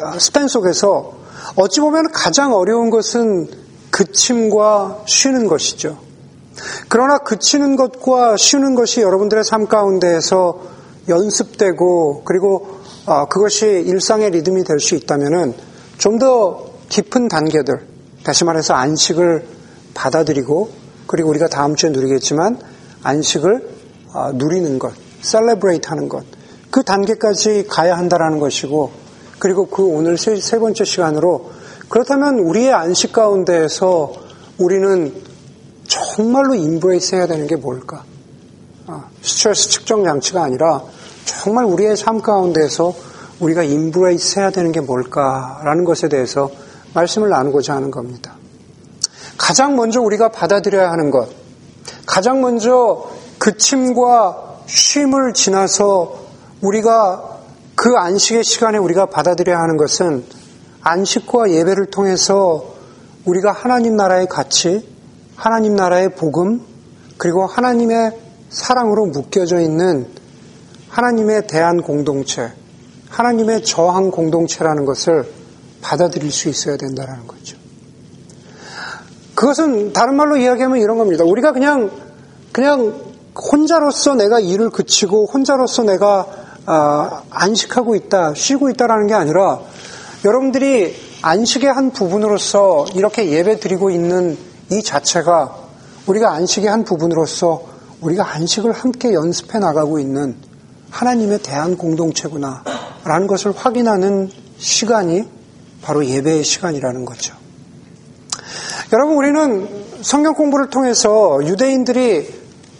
아, 0.00 0.18
스팬 0.18 0.48
속에서 0.48 1.14
어찌 1.56 1.80
보면 1.80 2.12
가장 2.12 2.54
어려운 2.54 2.90
것은 2.90 3.48
그침과 3.90 5.04
쉬는 5.06 5.46
것이죠. 5.48 5.98
그러나 6.88 7.18
그치는 7.18 7.76
것과 7.76 8.36
쉬는 8.36 8.74
것이 8.74 9.00
여러분들의 9.00 9.44
삶 9.44 9.66
가운데에서 9.66 10.60
연습되고 11.08 12.22
그리고 12.24 12.78
어, 13.06 13.26
그것이 13.26 13.66
일상의 13.66 14.30
리듬이 14.30 14.64
될 14.64 14.80
수 14.80 14.94
있다면은 14.94 15.54
좀 15.98 16.18
더 16.18 16.68
깊은 16.88 17.28
단계들 17.28 17.86
다시 18.24 18.44
말해서 18.44 18.74
안식을 18.74 19.46
받아들이고 19.94 20.70
그리고 21.06 21.30
우리가 21.30 21.48
다음 21.48 21.76
주에 21.76 21.90
누리겠지만 21.90 22.58
안식을 23.02 23.68
어, 24.14 24.32
누리는 24.32 24.78
것, 24.78 24.92
celebrate 25.22 25.88
하는 25.88 26.08
것, 26.08 26.24
그 26.70 26.82
단계까지 26.82 27.66
가야 27.68 27.96
한다라는 27.96 28.38
것이고 28.38 28.90
그리고 29.38 29.66
그 29.68 29.82
오늘 29.84 30.18
세, 30.18 30.36
세 30.40 30.58
번째 30.58 30.84
시간으로 30.84 31.50
그렇다면 31.88 32.40
우리의 32.40 32.72
안식 32.72 33.12
가운데에서 33.12 34.12
우리는 34.58 35.14
정말로 35.86 36.54
embrace 36.54 37.14
해야 37.14 37.26
되는 37.26 37.46
게 37.46 37.56
뭘까? 37.56 38.04
아, 38.86 39.04
스트레스 39.22 39.70
측정 39.70 40.04
장치가 40.04 40.42
아니라 40.42 40.82
정말 41.24 41.64
우리의 41.64 41.96
삶 41.96 42.20
가운데서 42.20 42.94
우리가 43.40 43.62
embrace 43.62 44.38
해야 44.38 44.50
되는 44.50 44.72
게 44.72 44.80
뭘까라는 44.80 45.84
것에 45.84 46.08
대해서 46.08 46.50
말씀을 46.94 47.28
나누고자 47.28 47.74
하는 47.74 47.90
겁니다. 47.90 48.34
가장 49.36 49.76
먼저 49.76 50.00
우리가 50.00 50.30
받아들여야 50.30 50.90
하는 50.90 51.10
것, 51.10 51.28
가장 52.04 52.40
먼저 52.40 53.08
그침과 53.38 54.62
쉼을 54.66 55.32
지나서 55.32 56.27
우리가 56.60 57.38
그 57.74 57.94
안식의 57.96 58.42
시간에 58.42 58.78
우리가 58.78 59.06
받아들여야 59.06 59.58
하는 59.58 59.76
것은 59.76 60.24
안식과 60.80 61.50
예배를 61.50 61.86
통해서 61.86 62.74
우리가 63.24 63.52
하나님 63.52 63.96
나라의 63.96 64.26
가치, 64.26 64.88
하나님 65.36 65.76
나라의 65.76 66.14
복음, 66.14 66.60
그리고 67.18 67.46
하나님의 67.46 68.18
사랑으로 68.48 69.06
묶여져 69.06 69.60
있는 69.60 70.06
하나님의 70.88 71.46
대한 71.46 71.82
공동체, 71.82 72.52
하나님의 73.10 73.64
저항 73.64 74.10
공동체라는 74.10 74.84
것을 74.84 75.30
받아들일 75.82 76.32
수 76.32 76.48
있어야 76.48 76.76
된다는 76.76 77.26
거죠. 77.26 77.56
그것은 79.34 79.92
다른 79.92 80.16
말로 80.16 80.36
이야기하면 80.36 80.78
이런 80.78 80.98
겁니다. 80.98 81.22
우리가 81.24 81.52
그냥 81.52 81.90
그냥 82.50 83.08
혼자로서 83.52 84.14
내가 84.16 84.40
일을 84.40 84.70
그치고 84.70 85.26
혼자로서 85.26 85.84
내가 85.84 86.26
아, 86.70 87.22
안식하고 87.30 87.94
있다, 87.96 88.34
쉬고 88.34 88.68
있다라는 88.68 89.06
게 89.06 89.14
아니라 89.14 89.60
여러분들이 90.22 90.94
안식의 91.22 91.72
한 91.72 91.92
부분으로서 91.92 92.84
이렇게 92.94 93.30
예배 93.30 93.58
드리고 93.58 93.88
있는 93.88 94.36
이 94.70 94.82
자체가 94.82 95.56
우리가 96.06 96.34
안식의 96.34 96.68
한 96.68 96.84
부분으로서 96.84 97.62
우리가 98.02 98.34
안식을 98.34 98.72
함께 98.72 99.14
연습해 99.14 99.58
나가고 99.58 99.98
있는 99.98 100.36
하나님의 100.90 101.38
대한 101.38 101.78
공동체구나 101.78 102.64
라는 103.02 103.26
것을 103.26 103.52
확인하는 103.56 104.30
시간이 104.58 105.26
바로 105.80 106.04
예배의 106.04 106.44
시간이라는 106.44 107.06
거죠. 107.06 107.34
여러분, 108.92 109.16
우리는 109.16 109.68
성경 110.02 110.34
공부를 110.34 110.68
통해서 110.68 111.38
유대인들이 111.44 112.28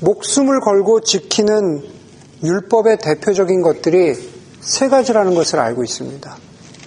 목숨을 0.01 0.61
걸고 0.61 1.01
지키는 1.01 1.98
율법의 2.43 2.99
대표적인 2.99 3.63
것들이 3.63 4.15
세 4.61 4.89
가지라는 4.89 5.35
것을 5.35 5.59
알고 5.59 5.85
있습니다. 5.85 6.37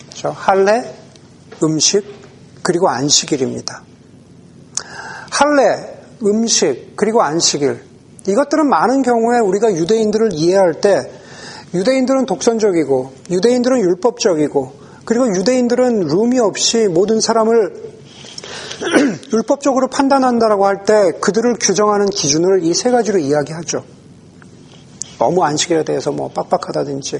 그렇죠? 0.09 0.29
할례, 0.29 0.93
음식, 1.63 2.03
그리고 2.63 2.89
안식일입니다. 2.89 3.83
할례, 5.31 5.99
음식, 6.23 6.93
그리고 6.95 7.21
안식일. 7.21 7.81
이것들은 8.27 8.69
많은 8.69 9.01
경우에 9.01 9.39
우리가 9.39 9.73
유대인들을 9.73 10.29
이해할 10.33 10.75
때 10.79 11.01
유대인들은 11.73 12.25
독선적이고 12.25 13.13
유대인들은 13.31 13.79
율법적이고 13.79 14.81
그리고 15.05 15.27
유대인들은 15.35 16.01
룸이 16.01 16.37
없이 16.39 16.87
모든 16.87 17.19
사람을 17.19 17.91
율법적으로 19.33 19.87
판단한다라고 19.87 20.65
할 20.67 20.83
때 20.85 21.11
그들을 21.19 21.55
규정하는 21.59 22.07
기준을 22.07 22.63
이 22.63 22.73
세 22.73 22.91
가지로 22.91 23.19
이야기하죠. 23.19 23.83
너무 25.21 25.43
안식일에 25.43 25.83
대해서 25.83 26.11
뭐 26.11 26.29
빡빡하다든지 26.29 27.19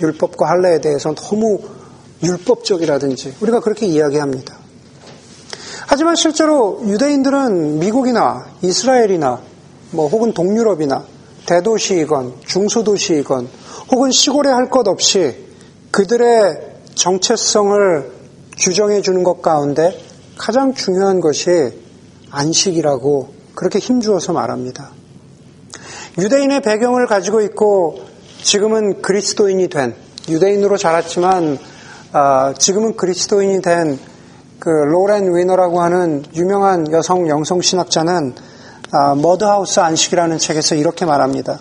율법과 0.00 0.48
할례에 0.48 0.80
대해서 0.80 1.12
너무 1.12 1.58
율법적이라든지 2.22 3.34
우리가 3.40 3.58
그렇게 3.58 3.86
이야기합니다. 3.86 4.54
하지만 5.88 6.14
실제로 6.14 6.80
유대인들은 6.86 7.80
미국이나 7.80 8.46
이스라엘이나 8.62 9.40
뭐 9.90 10.06
혹은 10.06 10.32
동유럽이나 10.32 11.04
대도시이건 11.46 12.34
중소도시이건 12.46 13.48
혹은 13.90 14.12
시골에 14.12 14.50
할 14.50 14.70
것 14.70 14.86
없이 14.86 15.44
그들의 15.90 16.74
정체성을 16.94 18.12
규정해 18.60 19.02
주는 19.02 19.24
것 19.24 19.42
가운데 19.42 20.00
가장 20.38 20.72
중요한 20.74 21.20
것이 21.20 21.50
안식이라고 22.30 23.34
그렇게 23.56 23.80
힘주어서 23.80 24.32
말합니다. 24.32 24.99
유대인의 26.18 26.62
배경을 26.62 27.06
가지고 27.06 27.40
있고 27.42 28.04
지금은 28.42 29.02
그리스도인이 29.02 29.68
된 29.68 29.94
유대인으로 30.28 30.76
자랐지만 30.76 31.58
아, 32.12 32.54
지금은 32.58 32.96
그리스도인이 32.96 33.62
된 33.62 33.98
그 34.60 34.68
로렌 34.68 35.34
위너라고 35.34 35.80
하는 35.80 36.22
유명한 36.34 36.92
여성 36.92 37.26
영성 37.28 37.62
신학자는 37.62 38.34
아, 38.92 39.14
머드하우스 39.14 39.80
안식이라는 39.80 40.36
책에서 40.36 40.74
이렇게 40.74 41.06
말합니다. 41.06 41.58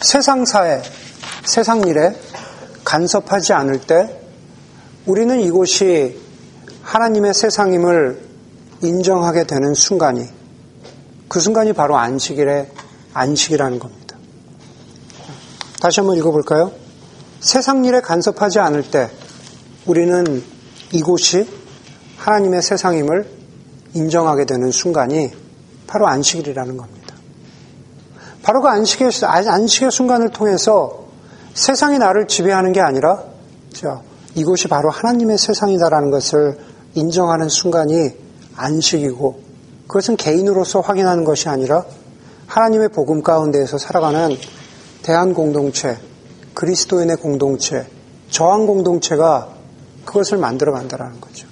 세상사에 0.00 0.82
세상 1.44 1.86
일에 1.86 2.12
간섭하지 2.84 3.52
않을 3.52 3.80
때 3.82 4.20
우리는 5.06 5.40
이곳이 5.40 6.20
하나님의 6.82 7.34
세상임을 7.34 8.20
인정하게 8.82 9.44
되는 9.44 9.72
순간이 9.72 10.26
그 11.28 11.38
순간이 11.38 11.72
바로 11.72 11.96
안식일의 11.96 12.68
안식이라는 13.16 13.78
겁니다. 13.78 14.16
다시 15.80 16.00
한번 16.00 16.16
읽어볼까요? 16.18 16.72
세상 17.40 17.84
일에 17.84 18.00
간섭하지 18.00 18.58
않을 18.58 18.90
때 18.90 19.10
우리는 19.86 20.42
이곳이 20.92 21.48
하나님의 22.18 22.60
세상임을 22.60 23.26
인정하게 23.94 24.44
되는 24.44 24.70
순간이 24.70 25.30
바로 25.86 26.06
안식일이라는 26.06 26.76
겁니다. 26.76 27.14
바로 28.42 28.60
그 28.60 28.68
안식의, 28.68 29.10
안식의 29.22 29.90
순간을 29.90 30.30
통해서 30.30 31.06
세상이 31.54 31.98
나를 31.98 32.28
지배하는 32.28 32.72
게 32.72 32.80
아니라 32.80 33.22
이곳이 34.34 34.68
바로 34.68 34.90
하나님의 34.90 35.38
세상이다라는 35.38 36.10
것을 36.10 36.58
인정하는 36.94 37.48
순간이 37.48 38.10
안식이고 38.56 39.40
그것은 39.86 40.16
개인으로서 40.16 40.80
확인하는 40.80 41.24
것이 41.24 41.48
아니라 41.48 41.84
하나님의 42.46 42.90
복음 42.90 43.22
가운데에서 43.22 43.78
살아가는 43.78 44.36
대한 45.02 45.34
공동체, 45.34 45.98
그리스도인의 46.54 47.16
공동체, 47.16 47.86
저항 48.30 48.66
공동체가 48.66 49.48
그것을 50.04 50.38
만들어 50.38 50.72
간다라는 50.72 51.20
거죠. 51.20 51.46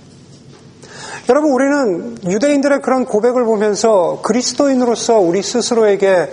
여러분, 1.28 1.52
우리는 1.52 2.18
유대인들의 2.24 2.82
그런 2.82 3.04
고백을 3.04 3.44
보면서 3.44 4.20
그리스도인으로서 4.22 5.18
우리 5.18 5.42
스스로에게 5.42 6.30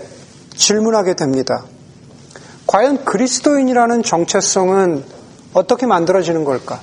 질문하게 0.55 1.15
됩니다. 1.15 1.63
과연 2.67 3.05
그리스도인이라는 3.05 4.03
정체성은 4.03 5.03
어떻게 5.53 5.85
만들어지는 5.85 6.43
걸까? 6.43 6.81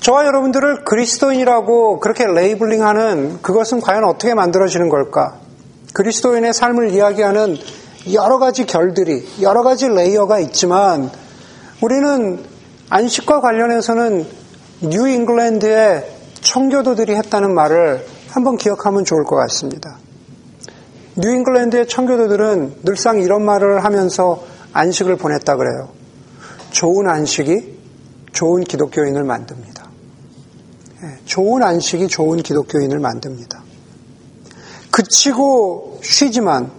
저와 0.00 0.26
여러분들을 0.26 0.84
그리스도인이라고 0.84 2.00
그렇게 2.00 2.26
레이블링하는 2.26 3.40
그것은 3.40 3.80
과연 3.80 4.04
어떻게 4.04 4.34
만들어지는 4.34 4.88
걸까? 4.88 5.38
그리스도인의 5.92 6.52
삶을 6.52 6.90
이야기하는 6.92 7.56
여러 8.12 8.38
가지 8.38 8.66
결들이, 8.66 9.26
여러 9.40 9.62
가지 9.62 9.88
layer가 9.88 10.40
있지만 10.40 11.10
우리는 11.80 12.44
안식과 12.88 13.40
관련해서는 13.40 14.26
뉴 14.82 15.08
잉글랜드의 15.08 16.10
청교도들이 16.40 17.14
했다는 17.14 17.54
말을 17.54 18.04
한번 18.30 18.56
기억하면 18.56 19.04
좋을 19.04 19.24
것 19.24 19.36
같습니다. 19.36 19.98
뉴 21.16 21.30
잉글랜드의 21.30 21.86
청교도들은 21.88 22.76
늘상 22.82 23.20
이런 23.20 23.44
말을 23.44 23.84
하면서 23.84 24.42
안식을 24.72 25.16
보냈다 25.16 25.56
그래요. 25.56 25.90
좋은 26.70 27.08
안식이 27.08 27.80
좋은 28.32 28.64
기독교인을 28.64 29.22
만듭니다. 29.24 29.90
예, 31.02 31.18
좋은 31.26 31.62
안식이 31.62 32.08
좋은 32.08 32.38
기독교인을 32.38 32.98
만듭니다. 32.98 33.61
그치고 34.92 36.00
쉬지만, 36.02 36.70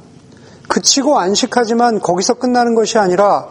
그치고 0.70 1.20
안식하지만 1.20 2.00
거기서 2.00 2.36
끝나는 2.36 2.76
것이 2.76 3.00
아니라 3.00 3.48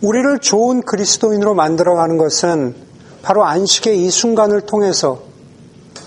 우리를 0.00 0.38
좋은 0.38 0.82
그리스도인으로 0.82 1.54
만들어가는 1.54 2.16
것은 2.16 2.74
바로 3.22 3.44
안식의 3.44 4.02
이 4.02 4.10
순간을 4.10 4.62
통해서 4.62 5.20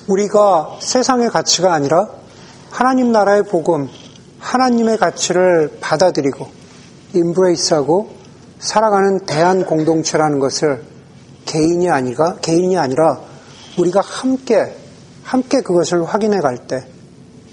우리가 0.07 0.77
세상의 0.81 1.29
가치가 1.29 1.73
아니라 1.73 2.09
하나님 2.71 3.11
나라의 3.11 3.43
복음, 3.43 3.87
하나님의 4.39 4.97
가치를 4.97 5.77
받아들이고 5.79 6.47
인브레이스하고 7.13 8.09
살아가는 8.59 9.19
대한 9.27 9.65
공동체라는 9.65 10.39
것을 10.39 10.83
개인이 11.45 11.87
아니라 11.91 12.37
개인이 12.41 12.75
아니라 12.75 13.19
우리가 13.77 14.01
함께 14.01 14.75
함께 15.23 15.61
그것을 15.61 16.03
확인해 16.05 16.41
갈 16.41 16.57
때 16.67 16.92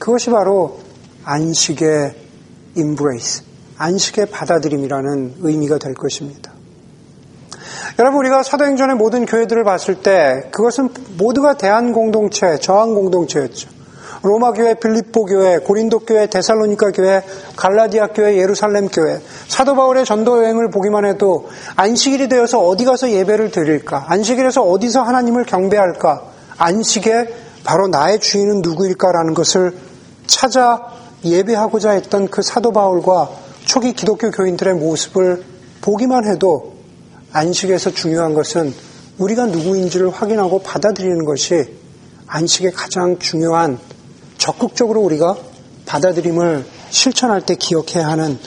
그것이 0.00 0.30
바로 0.30 0.80
안식의 1.24 2.14
embrace, 2.74 3.42
안식의 3.76 4.26
받아들임이라는 4.26 5.34
의미가 5.40 5.78
될 5.78 5.94
것입니다. 5.94 6.50
여러분 7.98 8.20
우리가 8.20 8.42
사도행전의 8.42 8.96
모든 8.96 9.26
교회들을 9.26 9.62
봤을 9.62 9.96
때 9.96 10.48
그것은 10.52 10.88
모두가 11.18 11.58
대안 11.58 11.92
공동체, 11.92 12.58
저항 12.58 12.94
공동체였죠. 12.94 13.68
로마 14.22 14.52
교회, 14.52 14.74
빌립보 14.74 15.26
교회, 15.26 15.58
고린도 15.58 16.00
교회, 16.00 16.26
데살로니카 16.26 16.92
교회, 16.92 17.22
갈라디아 17.56 18.08
교회, 18.08 18.36
예루살렘 18.38 18.88
교회. 18.88 19.20
사도 19.48 19.74
바울의 19.74 20.06
전도 20.06 20.42
여행을 20.42 20.70
보기만 20.70 21.04
해도 21.04 21.48
안식일이 21.76 22.28
되어서 22.28 22.60
어디 22.60 22.86
가서 22.86 23.10
예배를 23.10 23.50
드릴까? 23.50 24.06
안식일에서 24.08 24.62
어디서 24.62 25.02
하나님을 25.02 25.44
경배할까? 25.44 26.22
안식에 26.56 27.34
바로 27.64 27.88
나의 27.88 28.20
주인은 28.20 28.62
누구일까라는 28.62 29.34
것을 29.34 29.89
찾아 30.30 30.92
예배하고자 31.24 31.90
했던 31.90 32.28
그 32.28 32.40
사도 32.40 32.72
바울과 32.72 33.30
초기 33.64 33.92
기독교 33.92 34.30
교인들의 34.30 34.74
모습을 34.74 35.44
보기만 35.82 36.24
해도 36.24 36.76
안식에서 37.32 37.90
중요한 37.90 38.32
것은 38.32 38.72
우리가 39.18 39.46
누구인지를 39.46 40.10
확인하고 40.10 40.60
받아들이는 40.62 41.24
것이 41.24 41.68
안식의 42.28 42.72
가장 42.72 43.18
중요한 43.18 43.78
적극적으로 44.38 45.00
우리가 45.00 45.36
받아들임을 45.84 46.64
실천할 46.90 47.44
때 47.44 47.56
기억해야 47.56 48.06
하는 48.06 48.38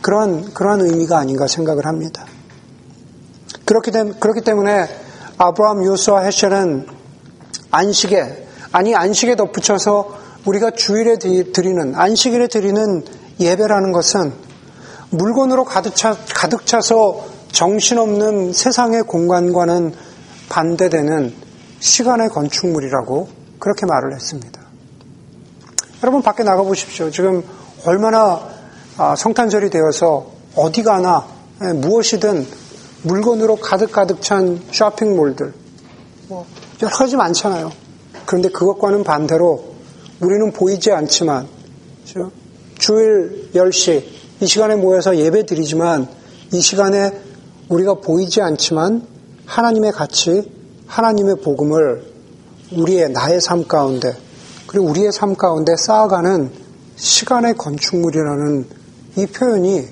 그런 0.00 0.52
그러한 0.54 0.80
의미가 0.80 1.18
아닌가 1.18 1.46
생각을 1.46 1.86
합니다. 1.86 2.24
그렇기, 3.66 3.90
그렇기 4.18 4.40
때문에 4.40 4.88
아브라함 5.36 5.84
요수와 5.84 6.22
헤셸은 6.22 6.86
안식에 7.70 8.46
아니 8.72 8.94
안식에 8.94 9.36
덧붙여서 9.36 10.25
우리가 10.46 10.70
주일에 10.70 11.16
드리는 11.18 11.94
안식일에 11.94 12.46
드리는 12.46 13.04
예배라는 13.40 13.92
것은 13.92 14.32
물건으로 15.10 15.64
가득 15.64 15.94
차 15.94 16.16
가득 16.34 16.66
차서 16.66 17.26
정신없는 17.52 18.52
세상의 18.52 19.02
공간과는 19.02 19.92
반대되는 20.48 21.34
시간의 21.80 22.28
건축물이라고 22.30 23.28
그렇게 23.58 23.86
말을 23.86 24.14
했습니다. 24.14 24.60
여러분 26.02 26.22
밖에 26.22 26.44
나가 26.44 26.62
보십시오. 26.62 27.10
지금 27.10 27.42
얼마나 27.84 28.48
아, 28.98 29.14
성탄절이 29.16 29.70
되어서 29.70 30.32
어디 30.54 30.82
가나 30.82 31.26
예, 31.62 31.72
무엇이든 31.72 32.46
물건으로 33.02 33.56
가득 33.56 33.92
가득 33.92 34.22
찬 34.22 34.60
쇼핑몰들 34.70 35.52
뭐 36.28 36.46
여러 36.82 36.94
가지 36.94 37.16
많잖아요. 37.16 37.72
그런데 38.26 38.48
그것과는 38.48 39.04
반대로 39.04 39.75
우리는 40.20 40.50
보이지 40.52 40.92
않지만 40.92 41.46
주일 42.78 43.50
10시 43.54 44.04
이 44.40 44.46
시간에 44.46 44.76
모여서 44.76 45.16
예배 45.16 45.46
드리지만 45.46 46.08
이 46.52 46.60
시간에 46.60 47.10
우리가 47.68 47.94
보이지 47.94 48.40
않지만 48.40 49.06
하나님의 49.44 49.92
가치, 49.92 50.50
하나님의 50.86 51.36
복음을 51.36 52.04
우리의 52.72 53.10
나의 53.10 53.40
삶 53.40 53.66
가운데 53.66 54.16
그리고 54.66 54.86
우리의 54.86 55.12
삶 55.12 55.34
가운데 55.34 55.76
쌓아가는 55.76 56.50
시간의 56.96 57.54
건축물이라는 57.54 58.66
이 59.16 59.26
표현이 59.26 59.88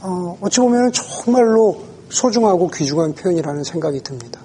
어, 0.00 0.38
어찌 0.40 0.60
보면 0.60 0.92
정말로 0.92 1.82
소중하고 2.08 2.68
귀중한 2.68 3.14
표현이라는 3.14 3.64
생각이 3.64 4.00
듭니다. 4.02 4.40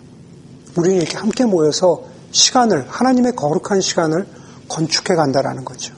우리는 0.77 0.97
이렇게 0.97 1.17
함께 1.17 1.45
모여서 1.45 2.03
시간을 2.31 2.85
하나님의 2.87 3.35
거룩한 3.35 3.81
시간을 3.81 4.25
건축해 4.69 5.15
간다라는 5.15 5.65
거죠. 5.65 5.93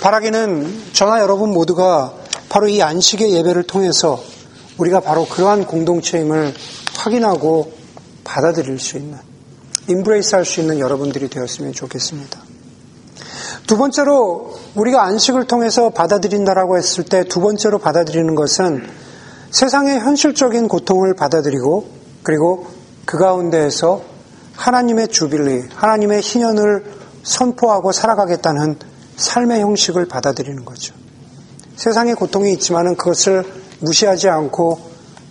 바라기는 0.00 0.92
저나 0.92 1.20
여러분 1.20 1.50
모두가 1.50 2.14
바로 2.48 2.68
이 2.68 2.82
안식의 2.82 3.32
예배를 3.34 3.64
통해서 3.64 4.22
우리가 4.78 5.00
바로 5.00 5.26
그러한 5.26 5.66
공동체임을 5.66 6.54
확인하고 6.96 7.72
받아들일 8.24 8.78
수 8.78 8.96
있는 8.96 9.18
인브레이스 9.88 10.34
할 10.34 10.44
수 10.44 10.60
있는 10.60 10.78
여러분들이 10.78 11.28
되었으면 11.28 11.72
좋겠습니다. 11.72 12.40
두 13.66 13.76
번째로 13.76 14.54
우리가 14.74 15.04
안식을 15.04 15.46
통해서 15.46 15.90
받아들인다라고 15.90 16.76
했을 16.76 17.04
때 17.04 17.24
두 17.24 17.40
번째로 17.40 17.78
받아들이는 17.78 18.34
것은 18.34 18.86
세상의 19.50 20.00
현실적인 20.00 20.68
고통을 20.68 21.14
받아들이고 21.14 21.88
그리고 22.22 22.66
그 23.04 23.18
가운데에서 23.18 24.02
하나님의 24.54 25.08
주빌리, 25.08 25.68
하나님의 25.74 26.20
희년을 26.20 27.03
선포하고 27.24 27.90
살아가겠다는 27.90 28.78
삶의 29.16 29.60
형식을 29.60 30.06
받아들이는 30.06 30.64
거죠. 30.64 30.94
세상에 31.76 32.14
고통이 32.14 32.52
있지만은 32.52 32.96
그것을 32.96 33.44
무시하지 33.80 34.28
않고 34.28 34.78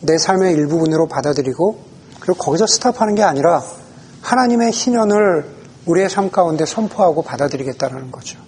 내 0.01 0.17
삶의 0.17 0.53
일부분으로 0.53 1.07
받아들이고 1.07 1.79
그리고 2.19 2.37
거기서 2.37 2.67
스탑하는 2.67 3.15
게 3.15 3.23
아니라 3.23 3.63
하나님의 4.21 4.71
희년을 4.71 5.45
우리의 5.85 6.09
삶 6.09 6.31
가운데 6.31 6.65
선포하고 6.65 7.21
받아들이겠다는 7.21 8.11
거죠. 8.11 8.39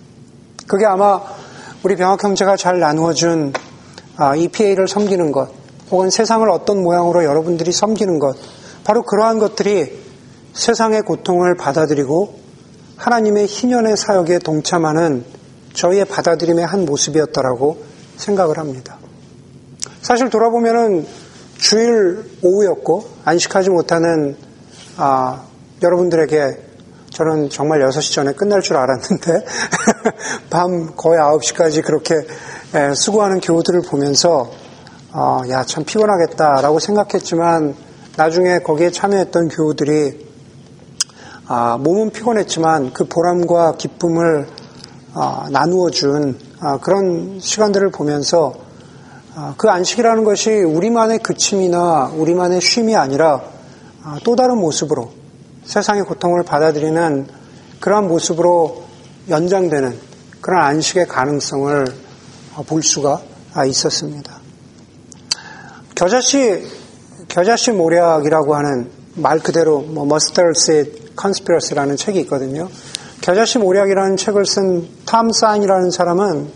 그게 0.67 0.85
아마 0.85 1.21
우리 1.83 1.95
병학 1.95 2.23
형제가 2.23 2.57
잘 2.57 2.79
나누어준 2.79 3.53
EPA를 4.37 4.87
섬기는 4.87 5.31
것, 5.31 5.49
혹은 5.91 6.09
세상을 6.09 6.49
어떤 6.49 6.81
모양으로 6.81 7.25
여러분들이 7.25 7.71
섬기는 7.71 8.19
것, 8.19 8.37
바로 8.83 9.03
그러한 9.03 9.39
것들이 9.39 10.01
세상의 10.53 11.01
고통을 11.01 11.55
받아들이고 11.55 12.44
하나님의 12.97 13.45
희년의 13.47 13.97
사역에 13.97 14.39
동참하는 14.39 15.25
저희의 15.73 16.05
받아들임의 16.05 16.65
한 16.65 16.85
모습이었다라고 16.85 17.83
생각을 18.17 18.57
합니다. 18.57 18.97
사실 20.01 20.29
돌아보면은 20.29 21.05
주일 21.57 22.23
오후였고 22.41 23.07
안식하지 23.25 23.69
못하는 23.69 24.37
아, 24.97 25.43
여러분들에게 25.81 26.65
저는 27.09 27.49
정말 27.49 27.79
6시 27.79 28.13
전에 28.13 28.33
끝날 28.33 28.61
줄 28.61 28.77
알았는데 28.77 29.45
밤 30.49 30.95
거의 30.95 31.19
9시까지 31.19 31.83
그렇게 31.83 32.15
수고하는 32.93 33.39
교우들을 33.39 33.83
보면서 33.83 34.51
어, 35.13 35.41
야참 35.49 35.85
피곤하겠다라고 35.85 36.79
생각했지만 36.79 37.75
나중에 38.17 38.59
거기에 38.59 38.91
참여했던 38.91 39.47
교우들이 39.47 40.25
아, 41.47 41.77
몸은 41.77 42.09
피곤했지만 42.09 42.91
그 42.91 43.05
보람과 43.05 43.73
기쁨을 43.77 44.47
아, 45.13 45.47
나누어 45.51 45.91
준 45.91 46.39
아, 46.59 46.79
그런 46.79 47.39
시간들을 47.39 47.91
보면서 47.91 48.55
아, 49.35 49.53
그 49.55 49.69
안식이라는 49.69 50.23
것이 50.23 50.49
우리만의 50.49 51.19
그침이나 51.19 52.11
우리만의 52.15 52.61
쉼이 52.61 52.95
아니라 52.95 53.43
아, 54.01 54.17
또 54.23 54.35
다른 54.35 54.57
모습으로 54.57 55.11
세상의 55.65 56.05
고통을 56.05 56.41
받아들이는 56.41 57.27
그러한 57.79 58.07
모습으로 58.07 58.83
연장되는 59.29 59.99
그런 60.41 60.63
안식의 60.63 61.07
가능성을 61.07 61.85
볼 62.65 62.81
수가 62.81 63.21
있었습니다. 63.67 64.33
겨자씨, 65.93 66.63
겨자씨 67.27 67.71
모략이라고 67.71 68.55
하는 68.55 68.89
말 69.15 69.39
그대로 69.39 69.81
뭐 69.81 70.05
Mustard 70.05 71.04
Conspiracy라는 71.15 71.97
책이 71.97 72.19
있거든요. 72.21 72.69
겨자씨 73.21 73.57
모략이라는 73.59 74.17
책을 74.17 74.45
쓴 74.45 74.87
탐 75.05 75.31
사인이라는 75.31 75.91
사람은 75.91 76.49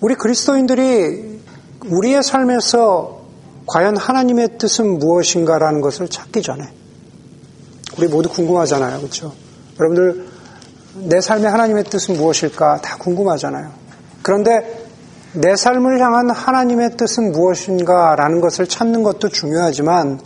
우리 0.00 0.14
그리스도인들이 0.16 1.40
우리의 1.86 2.22
삶에서 2.22 3.20
과연 3.66 3.96
하나님의 3.96 4.58
뜻은 4.58 4.98
무엇인가라는 4.98 5.80
것을 5.80 6.08
찾기 6.08 6.42
전에 6.42 6.64
우리 7.98 8.08
모두 8.08 8.28
궁금하잖아요. 8.28 8.98
그렇죠? 8.98 9.32
여러분들 9.78 10.26
내 10.94 11.20
삶의 11.20 11.50
하나님의 11.50 11.84
뜻은 11.84 12.16
무엇일까 12.16 12.80
다 12.82 12.96
궁금하잖아요. 12.98 13.70
그런데 14.22 14.82
내 15.34 15.54
삶을 15.54 16.00
향한 16.00 16.30
하나님의 16.30 16.96
뜻은 16.96 17.32
무엇인가라는 17.32 18.40
것을 18.40 18.66
찾는 18.66 19.02
것도 19.02 19.28
중요하지만 19.28 20.20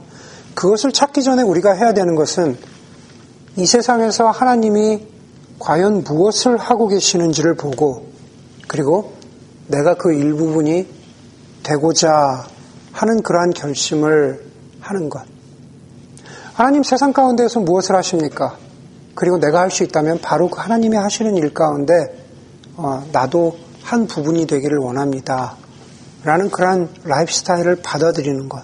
그것을 0.55 0.93
찾기 0.93 1.23
전에 1.23 1.43
우리가 1.43 1.73
해야 1.73 1.93
되는 1.93 2.15
것은 2.15 2.57
이 3.57 3.65
세상에서 3.65 4.31
하나님이 4.31 5.07
과연 5.59 6.05
무엇을 6.05 6.59
하고 6.59 6.89
계시는지를 6.89 7.55
보고 7.55 8.07
그리고 8.69 9.15
내가 9.69 9.95
그 9.95 10.13
일부분이 10.13 10.87
되고자 11.63 12.47
하는 12.93 13.23
그러한 13.23 13.51
결심을 13.51 14.45
하는 14.81 15.09
것. 15.09 15.23
하나님 16.53 16.83
세상 16.83 17.13
가운데에서 17.13 17.61
무엇을 17.61 17.97
하십니까? 17.97 18.59
그리고 19.15 19.39
내가 19.39 19.61
할 19.61 19.71
수 19.71 19.83
있다면 19.85 20.21
바로 20.21 20.49
그 20.49 20.61
하나님이 20.61 20.97
하시는 20.97 21.35
일 21.37 21.55
가운데 21.55 21.95
어, 22.77 23.07
나도 23.13 23.57
한 23.83 24.07
부분이 24.07 24.47
되기를 24.47 24.79
원합니다. 24.79 25.57
라는 26.25 26.51
그러한 26.51 26.91
라이프 27.05 27.33
스타일을 27.33 27.77
받아들이는 27.77 28.49
것. 28.49 28.63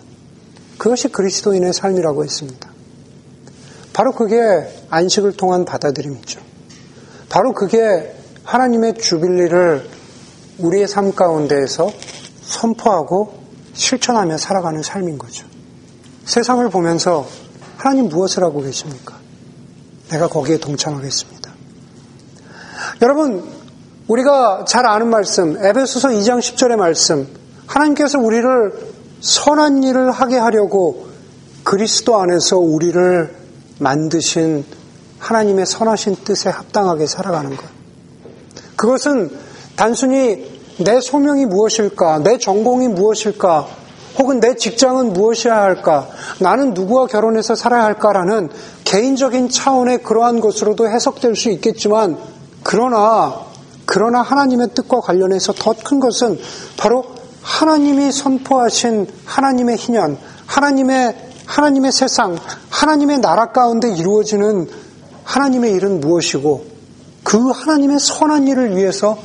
그것이 0.76 1.08
그리스도인의 1.08 1.72
삶이라고 1.72 2.24
했습니다. 2.24 2.71
바로 3.92 4.12
그게 4.12 4.36
안식을 4.90 5.36
통한 5.36 5.64
받아들임이죠. 5.64 6.40
바로 7.28 7.52
그게 7.52 8.14
하나님의 8.44 8.94
주빌리를 8.94 9.88
우리의 10.58 10.88
삶 10.88 11.14
가운데에서 11.14 11.90
선포하고 12.42 13.34
실천하며 13.74 14.36
살아가는 14.38 14.82
삶인 14.82 15.18
거죠. 15.18 15.46
세상을 16.24 16.68
보면서 16.70 17.26
하나님 17.76 18.08
무엇을 18.08 18.44
하고 18.44 18.60
계십니까? 18.60 19.16
내가 20.10 20.28
거기에 20.28 20.58
동참하겠습니다. 20.58 21.52
여러분, 23.00 23.44
우리가 24.08 24.64
잘 24.66 24.86
아는 24.86 25.08
말씀, 25.08 25.56
에베소서 25.64 26.10
2장 26.10 26.38
10절의 26.38 26.76
말씀, 26.76 27.26
하나님께서 27.66 28.18
우리를 28.18 28.92
선한 29.20 29.82
일을 29.84 30.10
하게 30.10 30.36
하려고 30.36 31.06
그리스도 31.64 32.20
안에서 32.20 32.58
우리를 32.58 33.41
만드신 33.82 34.64
하나님의 35.18 35.66
선하신 35.66 36.16
뜻에 36.24 36.50
합당하게 36.50 37.06
살아가는 37.06 37.56
것. 37.56 37.64
그것은 38.76 39.30
단순히 39.76 40.60
내 40.78 41.00
소명이 41.00 41.46
무엇일까, 41.46 42.20
내 42.20 42.38
전공이 42.38 42.88
무엇일까, 42.88 43.66
혹은 44.18 44.40
내 44.40 44.54
직장은 44.54 45.12
무엇이어야 45.12 45.62
할까, 45.62 46.08
나는 46.40 46.74
누구와 46.74 47.06
결혼해서 47.06 47.54
살아야 47.54 47.84
할까라는 47.84 48.50
개인적인 48.84 49.48
차원의 49.48 50.02
그러한 50.02 50.40
것으로도 50.40 50.88
해석될 50.88 51.36
수 51.36 51.50
있겠지만, 51.50 52.18
그러나, 52.62 53.40
그러나 53.86 54.22
하나님의 54.22 54.68
뜻과 54.74 55.00
관련해서 55.00 55.52
더 55.54 55.74
큰 55.74 56.00
것은 56.00 56.38
바로 56.76 57.04
하나님이 57.42 58.12
선포하신 58.12 59.06
하나님의 59.24 59.76
희년, 59.76 60.18
하나님의, 60.46 61.16
하나님의 61.46 61.92
세상, 61.92 62.36
하나님의 62.82 63.20
나라 63.20 63.52
가운데 63.52 63.92
이루어지는 63.92 64.68
하나님의 65.22 65.72
일은 65.74 66.00
무엇이고, 66.00 66.64
그 67.22 67.38
하나님의 67.50 68.00
선한 68.00 68.48
일을 68.48 68.76
위해서 68.76 69.16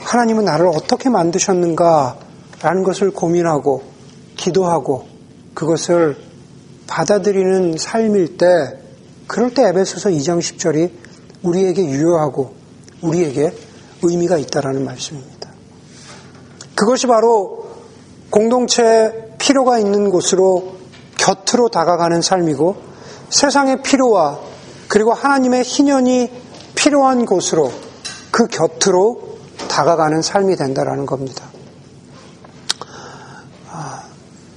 하나님은 0.00 0.44
나를 0.44 0.66
어떻게 0.66 1.08
만드셨는가라는 1.08 2.82
것을 2.84 3.10
고민하고 3.10 3.82
기도하고 4.36 5.06
그것을 5.54 6.18
받아들이는 6.86 7.78
삶일 7.78 8.36
때 8.36 8.46
그럴 9.26 9.54
때 9.54 9.66
에베소서 9.68 10.10
2장 10.10 10.38
10절이 10.38 10.90
우리에게 11.42 11.86
유효하고 11.86 12.52
우리에게 13.00 13.54
의미가 14.02 14.36
있다라는 14.36 14.84
말씀입니다. 14.84 15.48
그것이 16.74 17.06
바로 17.06 17.70
공동체에 18.28 19.34
필요가 19.38 19.78
있는 19.78 20.10
곳으로 20.10 20.76
곁으로 21.16 21.70
다가가는 21.70 22.20
삶이고 22.20 22.87
세상의 23.30 23.82
필요와 23.82 24.38
그리고 24.88 25.12
하나님의 25.12 25.62
희년이 25.62 26.30
필요한 26.74 27.26
곳으로 27.26 27.70
그 28.30 28.46
곁으로 28.46 29.38
다가가는 29.68 30.22
삶이 30.22 30.56
된다라는 30.56 31.06
겁니다. 31.06 31.44
아, 33.70 34.02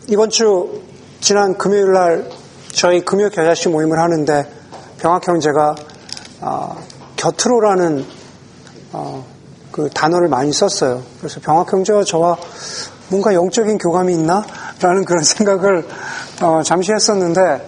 이번 0.08 0.30
주 0.30 0.82
지난 1.20 1.58
금요일 1.58 1.92
날 1.92 2.30
저희 2.72 3.04
금요 3.04 3.30
겨자씨 3.30 3.70
모임을 3.70 4.00
하는데 4.00 4.52
병학 5.00 5.28
형제가 5.28 5.76
어, 6.42 6.84
곁으로라는 7.18 8.06
어, 8.94 9.26
그 9.72 9.90
단어를 9.90 10.28
많이 10.28 10.52
썼어요. 10.52 11.04
그래서 11.20 11.40
병학 11.42 11.72
형제와 11.72 12.04
저와 12.04 12.38
뭔가 13.10 13.34
영적인 13.34 13.78
교감이 13.78 14.14
있나 14.14 14.44
라는 14.80 15.06
그런 15.06 15.24
생각을 15.24 15.88
어, 16.42 16.62
잠시 16.64 16.92
했었는데 16.94 17.68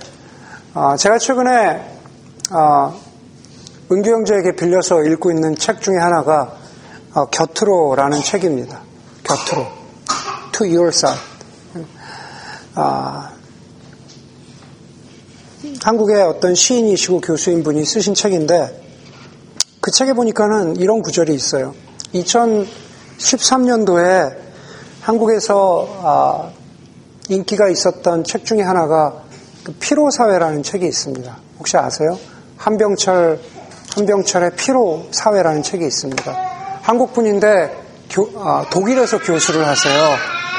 제가 0.98 1.20
최근에 1.20 2.00
은규 3.92 4.10
형제에게 4.10 4.56
빌려서 4.56 5.04
읽고 5.04 5.30
있는 5.30 5.56
책 5.56 5.82
중에 5.82 5.98
하나가 5.98 6.58
어, 7.14 7.26
곁으로라는 7.26 8.24
책입니다. 8.24 8.82
곁으로. 9.24 9.68
To 10.54 10.66
your 10.66 10.88
side. 10.88 11.22
아, 12.74 13.30
한국의 15.84 16.24
어떤 16.24 16.56
시인이시고 16.56 17.22
교수인 17.22 17.64
분이 17.64 17.86
쓰신 17.86 18.16
책인데 18.16 18.82
그 19.80 19.92
책에 19.92 20.14
보니까는 20.14 20.78
이런 20.78 21.04
구절이 21.04 21.36
있어요. 21.36 21.76
2013년도에 22.16 24.36
한국에서 25.02 26.00
아, 26.02 26.50
인기가 27.30 27.70
있었던 27.70 28.24
책 28.24 28.46
중에 28.46 28.64
하나가 28.64 29.23
그 29.64 29.74
피로사회라는 29.80 30.64
책이 30.64 30.86
있습니다. 30.86 31.38
혹시 31.60 31.78
아세요? 31.78 32.18
한병철, 32.58 33.40
한병철의 33.96 34.52
피로사회라는 34.58 35.64
책이 35.64 35.86
있습니다. 35.86 36.36
한국 36.82 37.14
분인데 37.14 37.82
교, 38.10 38.30
아, 38.38 38.66
독일에서 38.70 39.20
교수를 39.20 39.66
하세요. 39.66 40.16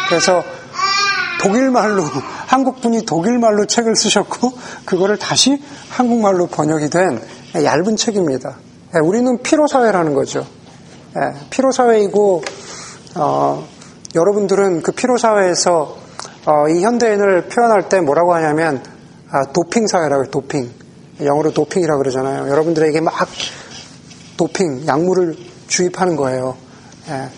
그래서 0.08 0.42
독일말로 1.40 2.04
한국 2.46 2.80
분이 2.80 3.04
독일말로 3.04 3.66
책을 3.66 3.94
쓰셨고 3.94 4.52
그거를 4.86 5.18
다시 5.18 5.62
한국말로 5.90 6.46
번역이 6.46 6.88
된 6.88 7.20
얇은 7.54 7.96
책입니다. 7.96 8.56
예, 8.94 9.00
우리는 9.00 9.42
피로 9.42 9.66
사회라는 9.66 10.14
거죠. 10.14 10.46
예, 11.16 11.34
피로 11.50 11.70
사회이고 11.70 12.42
어, 13.16 13.66
여러분들은 14.14 14.82
그 14.82 14.92
피로 14.92 15.18
사회에서 15.18 15.96
어, 16.46 16.68
이 16.68 16.82
현대인을 16.82 17.48
표현할 17.48 17.88
때 17.88 18.00
뭐라고 18.00 18.34
하냐면 18.34 18.82
아, 18.86 18.93
도핑 19.52 19.86
사회라고 19.86 20.24
해요. 20.24 20.30
도핑. 20.30 20.70
영어로 21.22 21.52
도핑이라고 21.52 21.98
그러잖아요. 21.98 22.48
여러분들에게 22.50 23.00
막 23.00 23.14
도핑, 24.36 24.86
약물을 24.86 25.36
주입하는 25.68 26.16
거예요. 26.16 26.56
예, 27.08 27.28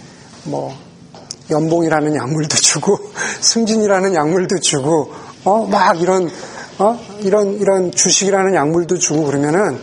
뭐 0.45 0.75
연봉이라는 1.51 2.15
약물도 2.17 2.57
주고 2.57 2.99
승진이라는 3.41 4.15
약물도 4.15 4.61
주고 4.61 5.13
어 5.45 5.67
막 5.67 6.01
이런 6.01 6.29
어 6.79 6.99
이런 7.21 7.55
이런 7.61 7.93
주식이라는 7.93 8.55
약물도 8.55 8.99
주고 8.99 9.25
그러면은 9.25 9.79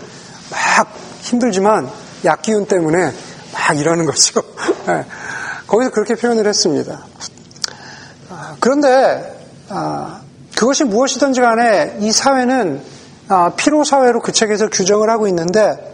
막 0.52 0.94
힘들지만 1.22 1.90
약 2.26 2.42
기운 2.42 2.66
때문에 2.66 3.14
막 3.54 3.80
이러는 3.80 4.06
거죠. 4.06 4.42
예, 4.90 5.06
거기서 5.68 5.92
그렇게 5.92 6.16
표현을 6.16 6.48
했습니다. 6.48 7.06
아, 8.30 8.56
그런데 8.60 9.40
아, 9.70 10.22
그것이 10.56 10.84
무엇이든지 10.84 11.42
간에 11.42 11.98
이 12.00 12.12
사회는 12.12 12.82
아, 13.30 13.52
피로 13.56 13.84
사회로 13.84 14.22
그 14.22 14.32
책에서 14.32 14.68
규정을 14.70 15.10
하고 15.10 15.28
있는데 15.28 15.94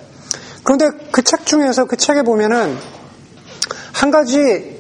그런데 0.63 0.89
그 1.11 1.21
책 1.23 1.45
중에서 1.45 1.85
그 1.85 1.95
책에 1.95 2.23
보면은 2.23 2.77
한 3.93 4.11
가지 4.11 4.79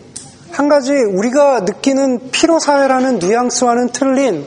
한 0.51 0.67
가지 0.67 0.93
우리가 0.93 1.61
느끼는 1.61 2.31
피로 2.31 2.59
사회라는 2.59 3.19
뉘앙스와는 3.19 3.89
틀린 3.89 4.45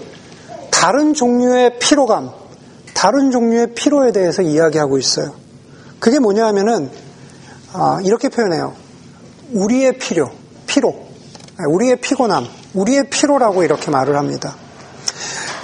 다른 0.71 1.14
종류의 1.14 1.79
피로감, 1.79 2.33
다른 2.92 3.31
종류의 3.31 3.75
피로에 3.75 4.11
대해서 4.11 4.42
이야기하고 4.42 4.99
있어요. 4.99 5.35
그게 6.01 6.18
뭐냐 6.18 6.45
하면은, 6.49 6.90
아, 7.73 8.01
이렇게 8.03 8.29
표현해요. 8.29 8.75
우리의 9.53 9.99
필요, 9.99 10.33
피로. 10.66 11.07
우리의 11.68 12.01
피곤함, 12.01 12.47
우리의 12.75 13.11
피로라고 13.11 13.62
이렇게 13.62 13.92
말을 13.92 14.16
합니다. 14.16 14.57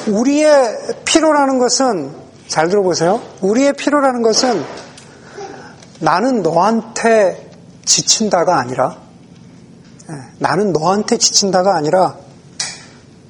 우리의 0.07 0.79
피로라는 1.05 1.59
것은, 1.59 2.13
잘 2.47 2.69
들어보세요. 2.69 3.21
우리의 3.41 3.75
피로라는 3.75 4.23
것은 4.23 4.65
나는 6.01 6.43
너한테 6.43 7.51
지친다가 7.85 8.59
아니라 8.59 8.99
예, 10.11 10.15
나는 10.39 10.73
너한테 10.73 11.19
지친다가 11.19 11.77
아니라 11.77 12.17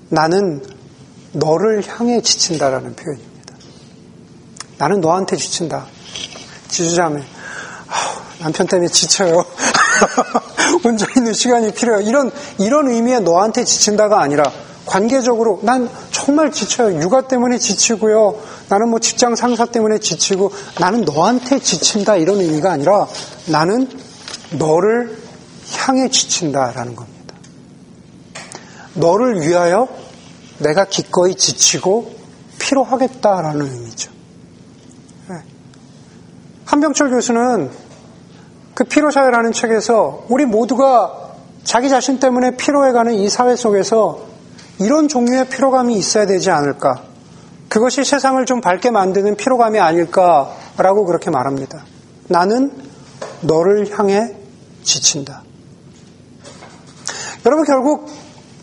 나는 0.09 0.63
너를 1.33 1.83
향해 1.87 2.21
지친다라는 2.21 2.95
표현입니다. 2.95 3.55
나는 4.79 5.01
너한테 5.01 5.37
지친다. 5.37 5.87
지주자매 6.69 7.23
남편 8.41 8.67
때문에 8.67 8.89
지쳐요. 8.89 9.45
혼자 10.85 11.07
있는 11.17 11.33
시간이 11.33 11.73
필요해요. 11.73 12.09
이런 12.09 12.31
이런 12.59 12.89
의미의 12.89 13.23
너한테 13.23 13.65
지친다가 13.65 14.21
아니라 14.21 14.45
관계적으로 14.89 15.61
난 15.63 15.89
정말 16.11 16.51
지쳐요. 16.51 17.01
육아 17.03 17.29
때문에 17.29 17.59
지치고요. 17.59 18.41
나는 18.71 18.89
뭐 18.89 18.99
직장 18.99 19.37
상사 19.37 19.67
때문에 19.67 19.99
지치고 19.99 20.51
나는 20.81 21.03
너한테 21.03 21.59
지친다 21.59 22.17
이런 22.17 22.41
의미가 22.41 22.73
아니라 22.73 23.07
나는 23.47 23.89
너를 24.53 25.19
향해 25.77 26.09
지친다라는 26.09 26.97
겁니다. 26.97 27.35
너를 28.95 29.43
위하여 29.43 29.89
내가 30.59 30.87
기꺼이 30.87 31.35
지치고 31.35 32.15
피로하겠다라는 32.59 33.61
의미죠. 33.61 34.11
네. 35.29 35.37
한병철 36.65 37.11
교수는 37.11 37.71
그 38.73 38.85
피로사회라는 38.85 39.53
책에서 39.53 40.25
우리 40.29 40.47
모두가 40.47 41.35
자기 41.65 41.91
자신 41.91 42.19
때문에 42.19 42.57
피로해가는 42.57 43.13
이 43.13 43.29
사회 43.29 43.55
속에서 43.55 44.28
이런 44.81 45.09
종류의 45.09 45.49
피로감이 45.49 45.97
있어야 45.97 46.27
되지 46.27 46.51
않을까. 46.51 47.03
그것이 47.69 48.05
세상을 48.05 48.45
좀 48.47 48.61
밝게 48.61 48.91
만드는 48.91 49.37
피로감이 49.37 49.79
아닐까라고 49.79 51.05
그렇게 51.05 51.31
말합니다. 51.31 51.85
나는 52.29 52.73
너를 53.43 53.99
향해 53.99 54.35
지친다. 54.83 55.43
여러분 57.45 57.65
결국 57.65 58.11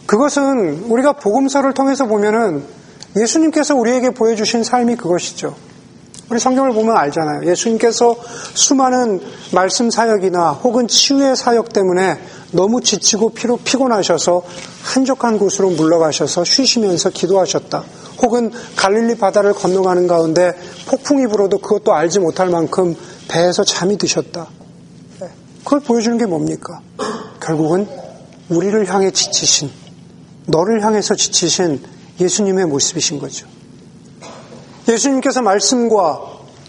그것은 0.06 0.86
우리가 0.86 1.14
복음서를 1.14 1.74
통해서 1.74 2.06
보면은 2.06 2.64
예수님께서 3.16 3.76
우리에게 3.76 4.12
보여주신 4.12 4.64
삶이 4.64 4.96
그것이죠. 4.96 5.56
우리 6.30 6.40
성경을 6.40 6.74
보면 6.74 6.98
알잖아요. 6.98 7.50
예수님께서 7.50 8.16
수많은 8.56 9.22
말씀 9.54 9.92
사역이나 9.92 10.52
혹은 10.52 10.88
치유의 10.88 11.36
사역 11.36 11.72
때문에 11.72 12.20
너무 12.52 12.82
지치고 12.82 13.30
피로 13.30 13.58
피곤하셔서 13.58 14.42
한적한 14.84 15.38
곳으로 15.38 15.70
물러가셔서 15.72 16.44
쉬시면서 16.44 17.12
기도하셨다. 17.12 17.84
혹은 18.24 18.52
갈릴리 18.76 19.18
바다를 19.18 19.54
건너가는 19.54 20.08
가운데 20.08 20.54
폭풍이 20.88 21.28
불어도 21.28 21.60
그것도 21.60 21.94
알지 21.94 22.20
못할 22.20 22.50
만큼 22.50 22.96
배에서 23.28 23.64
잠이 23.64 23.98
드셨다. 23.98 24.48
네. 25.20 25.28
그걸 25.64 25.82
보여주는 25.82 26.18
게 26.18 26.26
뭡니까? 26.26 26.82
결국은 27.40 27.88
우리를 28.50 28.88
향해 28.92 29.12
지치신, 29.12 29.70
너를 30.48 30.84
향해서 30.84 31.16
지치신 31.16 31.84
예수님의 32.20 32.66
모습이신 32.66 33.20
거죠. 33.20 33.48
예수님께서 34.88 35.42
말씀과 35.42 36.22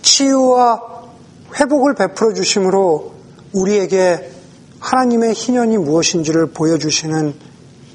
치유와 0.02 0.82
회복을 1.58 1.94
베풀어 1.94 2.32
주심으로 2.34 3.12
우리에게 3.52 4.30
하나님의 4.80 5.32
희년이 5.34 5.78
무엇인지를 5.78 6.52
보여주시는 6.52 7.34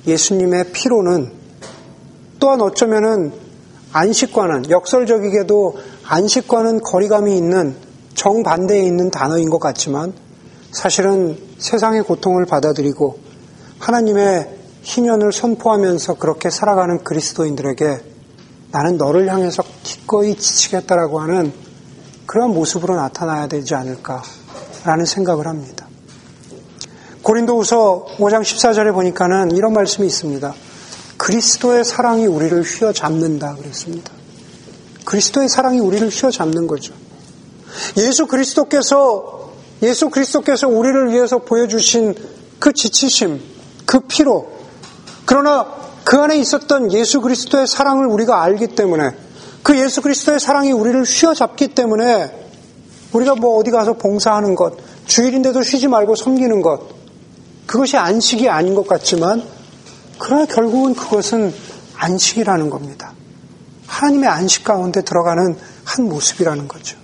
예수님의 0.07 0.71
피로는 0.71 1.31
또한 2.39 2.61
어쩌면은 2.61 3.31
안식과는 3.93 4.69
역설적이게도 4.69 5.75
안식과는 6.05 6.81
거리감이 6.81 7.35
있는 7.35 7.75
정반대에 8.15 8.81
있는 8.83 9.11
단어인 9.11 9.49
것 9.49 9.59
같지만 9.59 10.13
사실은 10.71 11.37
세상의 11.57 12.03
고통을 12.03 12.45
받아들이고 12.45 13.19
하나님의 13.79 14.57
희년을 14.83 15.31
선포하면서 15.31 16.15
그렇게 16.15 16.49
살아가는 16.49 17.03
그리스도인들에게 17.03 18.10
나는 18.71 18.97
너를 18.97 19.31
향해서 19.31 19.63
기꺼이 19.83 20.35
지치겠다라고 20.35 21.19
하는 21.19 21.53
그런 22.25 22.53
모습으로 22.53 22.95
나타나야 22.95 23.47
되지 23.47 23.75
않을까라는 23.75 25.05
생각을 25.05 25.47
합니다. 25.47 25.87
고린도후서 27.21 28.15
5장 28.17 28.41
14절에 28.41 28.93
보니까는 28.93 29.51
이런 29.51 29.73
말씀이 29.73 30.07
있습니다. 30.07 30.53
그리스도의 31.17 31.83
사랑이 31.83 32.25
우리를 32.25 32.63
휘어잡는다 32.63 33.55
그랬습니다. 33.55 34.11
그리스도의 35.05 35.49
사랑이 35.49 35.79
우리를 35.79 36.07
휘어잡는 36.07 36.67
거죠. 36.67 36.93
예수 37.97 38.25
그리스도께서 38.27 39.51
예수 39.83 40.09
그리스도께서 40.09 40.67
우리를 40.67 41.11
위해서 41.11 41.39
보여주신 41.39 42.15
그 42.59 42.71
지치심, 42.73 43.41
그 43.85 43.99
피로, 44.01 44.51
그러나 45.25 45.67
그 46.03 46.17
안에 46.17 46.37
있었던 46.37 46.91
예수 46.93 47.21
그리스도의 47.21 47.67
사랑을 47.67 48.07
우리가 48.07 48.41
알기 48.41 48.67
때문에 48.75 49.11
그 49.63 49.77
예수 49.79 50.01
그리스도의 50.01 50.39
사랑이 50.39 50.71
우리를 50.71 51.03
휘어잡기 51.03 51.69
때문에 51.69 52.41
우리가 53.13 53.35
뭐 53.35 53.57
어디 53.57 53.71
가서 53.71 53.93
봉사하는 53.93 54.55
것, 54.55 54.77
주일인데도 55.05 55.63
쉬지 55.63 55.87
말고 55.87 56.15
섬기는 56.15 56.61
것, 56.61 56.81
그것이 57.67 57.97
안식이 57.97 58.49
아닌 58.49 58.73
것 58.73 58.87
같지만 58.87 59.43
그러나 60.17 60.45
결국은 60.45 60.93
그것은 60.93 61.53
안식이라는 61.95 62.69
겁니다. 62.69 63.13
하나님의 63.87 64.29
안식 64.29 64.63
가운데 64.63 65.01
들어가는 65.01 65.55
한 65.83 66.09
모습이라는 66.09 66.67
거죠. 66.67 66.97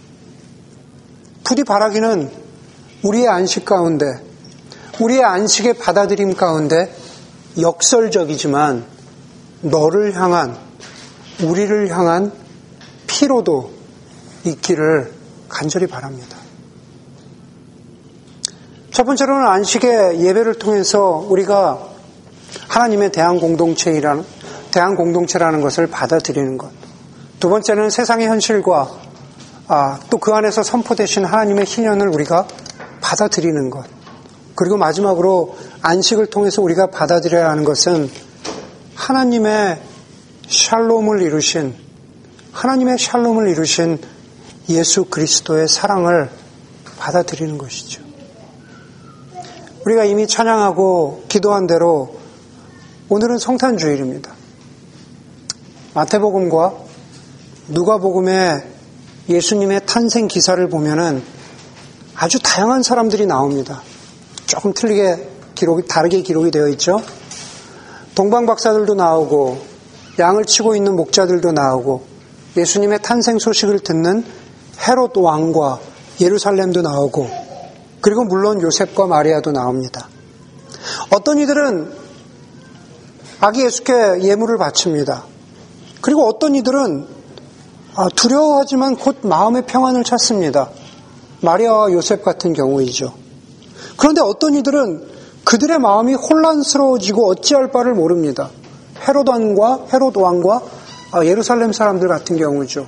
부디 1.44 1.64
바라기는 1.64 2.32
우리의 3.04 3.28
안식 3.28 3.66
가운데, 3.66 4.06
우리의 5.00 5.24
안식의 5.24 5.76
받아들임 5.76 6.36
가운데 6.36 6.94
역설적이지만 7.60 8.86
너를 9.62 10.16
향한, 10.16 10.58
우리를 11.44 11.90
향한 11.90 12.32
피로도 13.08 13.72
있기를 14.44 15.14
간절히 15.50 15.88
바랍니다. 15.88 16.38
첫 18.92 19.04
번째로는 19.04 19.48
안식의 19.48 20.22
예배를 20.22 20.56
통해서 20.56 21.26
우리가 21.28 21.80
하나님의 22.68 23.12
대한 23.12 23.40
공동체이라는 23.40 24.24
대한 24.72 24.96
공동체라는 24.96 25.62
것을 25.62 25.88
받아들이는 25.88 26.58
것. 26.58 26.72
두 27.40 27.50
번째는 27.50 27.90
세상의 27.90 28.28
현실과 28.28 28.90
아, 29.70 30.00
또 30.10 30.18
그 30.18 30.34
안에서 30.34 30.64
선포되신 30.64 31.26
하나님의 31.26 31.66
희년을 31.66 32.08
우리가 32.10 32.48
받아들이는 33.02 33.70
것. 33.70 33.86
그리고 34.56 34.78
마지막으로 34.78 35.56
안식을 35.82 36.28
통해서 36.28 36.62
우리가 36.62 36.88
받아들여야 36.88 37.50
하는 37.50 37.64
것은 37.64 38.10
하나님의 38.96 39.82
샬롬을 40.48 41.22
이루신 41.22 41.76
하나님의 42.52 42.98
샬롬을 42.98 43.50
이루신 43.50 44.00
예수 44.70 45.06
그리스도의 45.06 45.68
사랑을 45.68 46.30
받아들이는 46.98 47.58
것이죠. 47.58 48.02
우리가 49.86 50.04
이미 50.06 50.28
찬양하고 50.28 51.26
기도한 51.30 51.68
대로 51.68 52.18
오늘은 53.10 53.38
성탄 53.38 53.78
주일입니다. 53.78 54.34
마태복음과 55.94 56.74
누가복음의 57.70 58.64
예수님의 59.30 59.82
탄생 59.86 60.28
기사를 60.28 60.68
보면은 60.70 61.24
아주 62.16 62.40
다양한 62.42 62.84
사람들이 62.84 63.26
나옵니다. 63.26 63.82
조금 64.46 64.74
틀리게 64.74 65.37
기록이, 65.58 65.88
다르게 65.88 66.22
기록이 66.22 66.52
되어 66.52 66.68
있죠. 66.70 67.02
동방 68.16 68.46
박사들도 68.46 68.94
나오고, 68.94 69.58
양을 70.20 70.46
치고 70.46 70.76
있는 70.76 70.96
목자들도 70.96 71.52
나오고, 71.52 72.04
예수님의 72.56 73.00
탄생 73.02 73.40
소식을 73.40 73.80
듣는 73.80 74.24
헤롯 74.88 75.18
왕과 75.18 75.80
예루살렘도 76.22 76.82
나오고, 76.82 77.30
그리고 78.02 78.24
물론 78.24 78.62
요셉과 78.62 79.08
마리아도 79.08 79.52
나옵니다. 79.52 80.08
어떤 81.10 81.40
이들은 81.40 81.92
아기 83.40 83.64
예수께 83.66 84.22
예물을 84.22 84.58
바칩니다. 84.58 85.26
그리고 86.02 86.28
어떤 86.28 86.56
이들은 86.56 87.18
아, 87.96 88.10
두려워하지만 88.16 88.96
곧 88.96 89.18
마음의 89.24 89.66
평안을 89.66 90.04
찾습니다. 90.04 90.70
마리아와 91.42 91.92
요셉 91.92 92.24
같은 92.24 92.54
경우이죠. 92.54 93.14
그런데 93.98 94.22
어떤 94.22 94.54
이들은 94.54 95.17
그들의 95.48 95.80
마음이 95.80 96.14
혼란스러워지고 96.14 97.30
어찌할 97.30 97.72
바를 97.72 97.94
모릅니다. 97.94 98.50
왕과 99.08 99.86
헤롯 99.94 100.18
왕과 100.18 100.62
아, 101.14 101.24
예루살렘 101.24 101.72
사람들 101.72 102.10
같은 102.10 102.36
경우죠. 102.36 102.86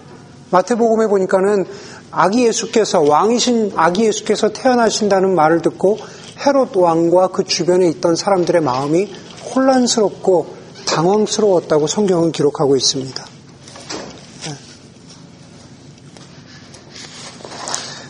마태복음에 0.52 1.08
보니까는 1.08 1.66
아기 2.12 2.46
예수께서 2.46 3.00
왕이신 3.00 3.72
아기 3.78 4.04
예수께서 4.04 4.50
태어나신다는 4.50 5.36
말을 5.36 5.62
듣고 5.62 6.00
헤롯 6.46 6.76
왕과 6.76 7.30
그 7.30 7.46
주변에 7.46 7.88
있던 7.92 8.18
사람들의 8.18 8.62
마음이 8.62 9.10
혼란스럽고 9.56 10.48
당황스러웠다고 10.86 11.88
성경은 11.88 12.34
기록하고 12.34 12.76
있습니다. 12.76 13.26
네. 14.44 14.54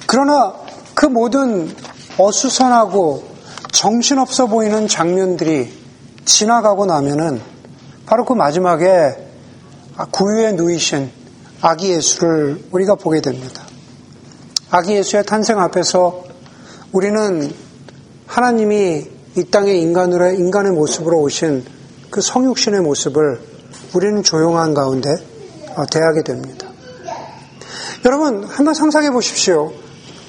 그러나 0.08 0.56
그 0.96 1.06
모든 1.06 1.72
어수선하고 2.18 3.29
정신없어 3.72 4.48
보이는 4.48 4.88
장면들이 4.88 5.72
지나가고 6.26 6.86
나면은 6.86 7.42
바로 8.06 8.26
그 8.26 8.34
마지막에 8.34 9.16
구유에 10.12 10.54
누이신 10.54 11.12
아기 11.62 11.92
예수를 11.92 12.66
우리가 12.72 12.96
보게 12.96 13.22
됩니다. 13.22 13.64
아기 14.72 14.94
예수의 14.94 15.26
탄생 15.26 15.60
앞에서 15.60 16.24
우리는 16.92 17.52
하나님이 18.28 19.08
이 19.38 19.44
땅에 19.52 19.74
인간으로 19.74 20.32
인간의 20.32 20.72
모습으로 20.72 21.20
오신 21.22 21.66
그 22.10 22.22
성육신의 22.22 22.82
모습을 22.82 23.42
우리는 23.94 24.24
조용한 24.24 24.74
가운데 24.74 25.16
어, 25.76 25.86
대하게 25.86 26.24
됩니다. 26.24 26.68
여러분 28.06 28.44
한번 28.46 28.74
상상해 28.74 29.12
보십시오. 29.12 29.72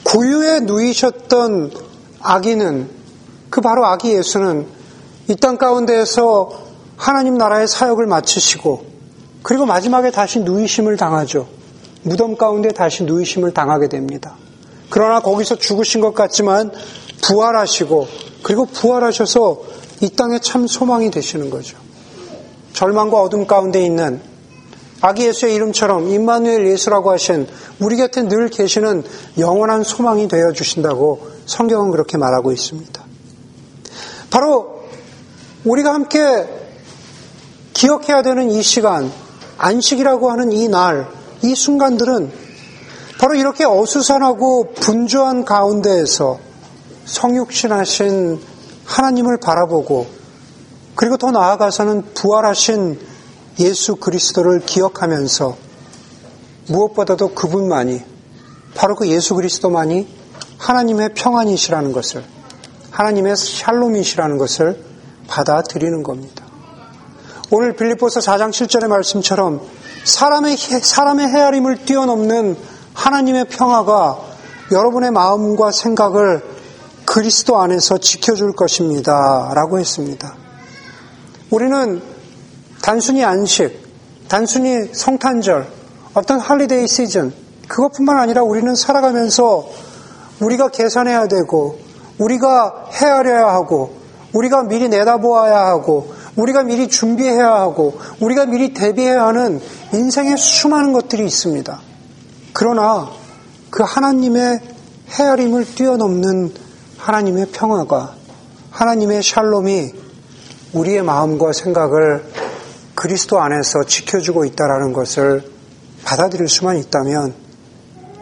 구유에 0.03 0.61
누이셨던 0.61 1.73
아기는 2.21 3.00
그 3.51 3.61
바로 3.61 3.85
아기 3.87 4.15
예수는 4.15 4.67
이 5.29 5.37
땅 5.37 5.59
가운데에서 5.59 6.51
하나님 6.97 7.39
나라의 7.39 7.69
사역을 7.69 8.07
마치시고 8.07 8.85
그리고 9.43 9.65
마지막에 9.65 10.11
다시 10.11 10.41
누이심을 10.41 10.97
당하죠. 10.97 11.47
무덤 12.03 12.37
가운데 12.37 12.71
다시 12.71 13.05
누이심을 13.05 13.53
당하게 13.55 13.89
됩니다. 13.89 14.37
그러나 14.91 15.21
거기서 15.21 15.57
죽으신 15.57 16.01
것 16.01 16.15
같지만 16.15 16.73
부활하시고 17.23 18.09
그리고 18.43 18.67
부활하셔서 18.67 19.63
이 20.01 20.11
땅에 20.11 20.41
참 20.41 20.67
소망이 20.67 21.11
되시는 21.11 21.51
거죠. 21.51 21.77
절망과 22.73 23.21
어둠 23.21 23.47
가운데 23.47 23.85
있는 23.85 24.21
아기 25.01 25.27
예수의 25.27 25.55
이름처럼 25.55 26.09
임마누엘 26.09 26.67
예수라고 26.67 27.11
하신 27.13 27.47
우리 27.81 27.97
곁에 27.97 28.23
늘 28.23 28.49
계시는 28.49 29.05
영원한 29.39 29.85
소망이 29.85 30.29
되어 30.29 30.53
주신다고 30.53 31.29
성경은 31.47 31.91
그렇게 31.91 32.19
말하고 32.19 32.53
있습니다. 32.53 33.10
바로 34.31 34.85
우리가 35.65 35.93
함께 35.93 36.49
기억해야 37.73 38.23
되는 38.23 38.51
이 38.51 38.63
시간, 38.63 39.11
안식이라고 39.59 40.31
하는 40.31 40.53
이 40.53 40.69
날, 40.69 41.09
이 41.43 41.55
순간들은 41.55 42.33
바로 43.19 43.35
이렇게 43.35 43.65
어수선하고 43.65 44.73
분주한 44.75 45.45
가운데에서 45.45 46.39
성육신하신 47.05 48.41
하나님을 48.85 49.39
바라보고 49.39 50.07
그리고 50.95 51.17
더 51.17 51.31
나아가서는 51.31 52.15
부활하신 52.15 52.99
예수 53.61 53.97
그리스도를 53.97 54.61
기억하면서 54.61 55.57
무엇보다도 56.69 57.35
그분만이 57.35 58.03
바로 58.75 58.95
그 58.97 59.09
예수 59.09 59.35
그리스도만이 59.35 60.09
하나님의 60.59 61.15
평안이시라는 61.15 61.93
것을 61.93 62.25
하나님의 62.91 63.37
샬롬이시라는 63.37 64.39
것을 64.39 64.83
받아들이는 65.29 66.03
겁니다. 66.03 66.45
오늘 67.51 67.75
빌립보서 67.75 68.21
4장 68.21 68.51
7절의 68.51 68.89
말씀처럼 68.89 69.61
사람의 70.05 70.57
사람의 70.57 71.29
헤아림을 71.29 71.85
뛰어넘는 71.85 72.57
하나님의 72.95 73.47
평화가 73.47 74.19
여러분의 74.73 75.11
마음과 75.11 75.73
생각을 75.73 76.43
그리스도 77.05 77.59
안에서 77.59 77.99
지켜줄 77.99 78.53
것입니다. 78.53 79.53
라고 79.55 79.81
했습니다. 79.81 80.37
우리는 81.51 82.01
단순히 82.83 83.25
안식, 83.25 84.29
단순히 84.29 84.95
성탄절, 84.95 85.67
어떤 86.15 86.39
holiday 86.39 86.87
시즌, 86.87 87.33
그것뿐만 87.67 88.19
아니라 88.19 88.43
우리는 88.43 88.75
살아가면서 88.77 89.69
우리가 90.41 90.69
계산해야 90.69 91.27
되고, 91.27 91.79
우리가 92.21 92.87
헤아려야 92.93 93.49
하고, 93.49 93.99
우리가 94.33 94.63
미리 94.65 94.89
내다보아야 94.89 95.67
하고, 95.67 96.13
우리가 96.37 96.63
미리 96.63 96.89
준비해야 96.89 97.53
하고, 97.53 97.99
우리가 98.21 98.47
미리 98.47 98.73
대비해야 98.73 99.27
하는 99.27 99.61
인생의 99.93 100.37
수많은 100.37 100.93
것들이 100.93 101.27
있습니다. 101.27 101.81
그러나 102.53 103.09
그 103.71 103.83
하나님의 103.83 104.61
헤아림을 105.09 105.75
뛰어넘는 105.75 106.55
하나님의 106.99 107.47
평화가, 107.47 108.15
하나님의 108.71 109.23
샬롬이 109.23 109.93
우리의 110.75 111.03
마음과 111.03 111.53
생각을 111.53 112.25
그리스도 112.95 113.41
안에서 113.41 113.85
지켜주고 113.85 114.45
있다라는 114.45 114.93
것을 114.93 115.43
받아들일 116.05 116.49
수만 116.49 116.77
있다면 116.77 117.35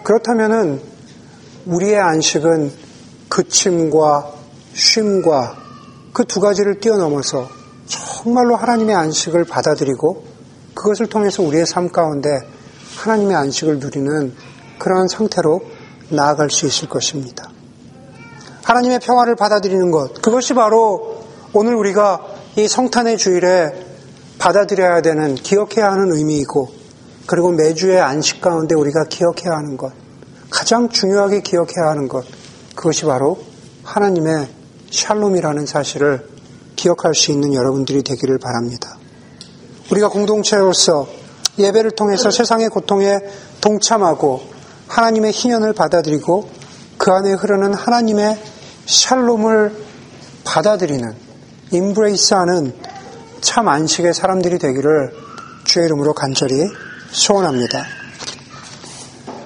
그렇다면은 0.05 0.81
우리의 1.67 1.99
안식은 1.99 2.88
그침과 3.39 4.33
쉼과 4.75 5.57
그 6.13 6.25
두 6.25 6.41
가지를 6.41 6.81
뛰어넘어서 6.81 7.49
정말로 7.87 8.57
하나님의 8.57 8.97
안식을 8.97 9.45
받아들이고 9.45 10.25
그것을 10.75 11.07
통해서 11.07 11.45
우리의 11.45 11.65
삶 11.65 11.91
가운데 11.91 12.29
하나님의 12.97 13.37
안식을 13.37 13.79
누리는 13.79 14.35
그러한 14.81 15.07
상태로 15.07 15.61
나아갈 16.09 16.51
수 16.51 16.67
있을 16.67 16.89
것입니다. 16.89 17.49
하나님의 18.65 18.99
평화를 18.99 19.37
받아들이는 19.37 19.93
것, 19.93 20.21
그것이 20.21 20.55
바로 20.55 21.23
오늘 21.53 21.77
우리가 21.77 22.21
이 22.57 22.67
성탄의 22.67 23.19
주일에 23.19 23.71
받아들여야 24.41 25.01
되는, 25.03 25.37
기억해야 25.37 25.93
하는 25.93 26.13
의미이고, 26.13 26.69
그리고 27.27 27.53
매주의 27.53 28.01
안식 28.01 28.41
가운데 28.41 28.75
우리가 28.75 29.05
기억해야 29.05 29.57
하는 29.57 29.77
것, 29.77 29.93
가장 30.51 30.89
중요하게 30.89 31.43
기억해야 31.43 31.89
하는 31.89 32.09
것, 32.09 32.25
그것이 32.79 33.07
바로 33.07 33.41
하나님의 33.83 34.49
샬롬이라는 34.93 35.67
사실을 35.67 36.29
기억할 36.77 37.13
수 37.13 37.33
있는 37.33 37.53
여러분들이 37.53 38.05
되기를 38.05 38.39
바랍니다. 38.39 38.97
우리가 39.91 40.09
공동체로서 40.09 41.09
예배를 41.59 41.91
통해서 41.91 42.31
세상의 42.31 42.69
고통에 42.69 43.19
동참하고 43.61 44.43
하나님의 44.87 45.33
희년을 45.33 45.73
받아들이고 45.73 46.49
그 46.99 47.11
안에 47.11 47.33
흐르는 47.33 47.75
하나님의 47.75 48.41
샬롬을 48.87 49.73
받아들이는 50.45 51.17
임브레이스하는 51.73 52.75
참 53.41 53.69
안식의 53.69 54.15
사람들이 54.15 54.59
되기를 54.61 55.17
주의 55.65 55.85
이름으로 55.85 56.15
간절히 56.15 56.65
소원합니다. 57.11 57.98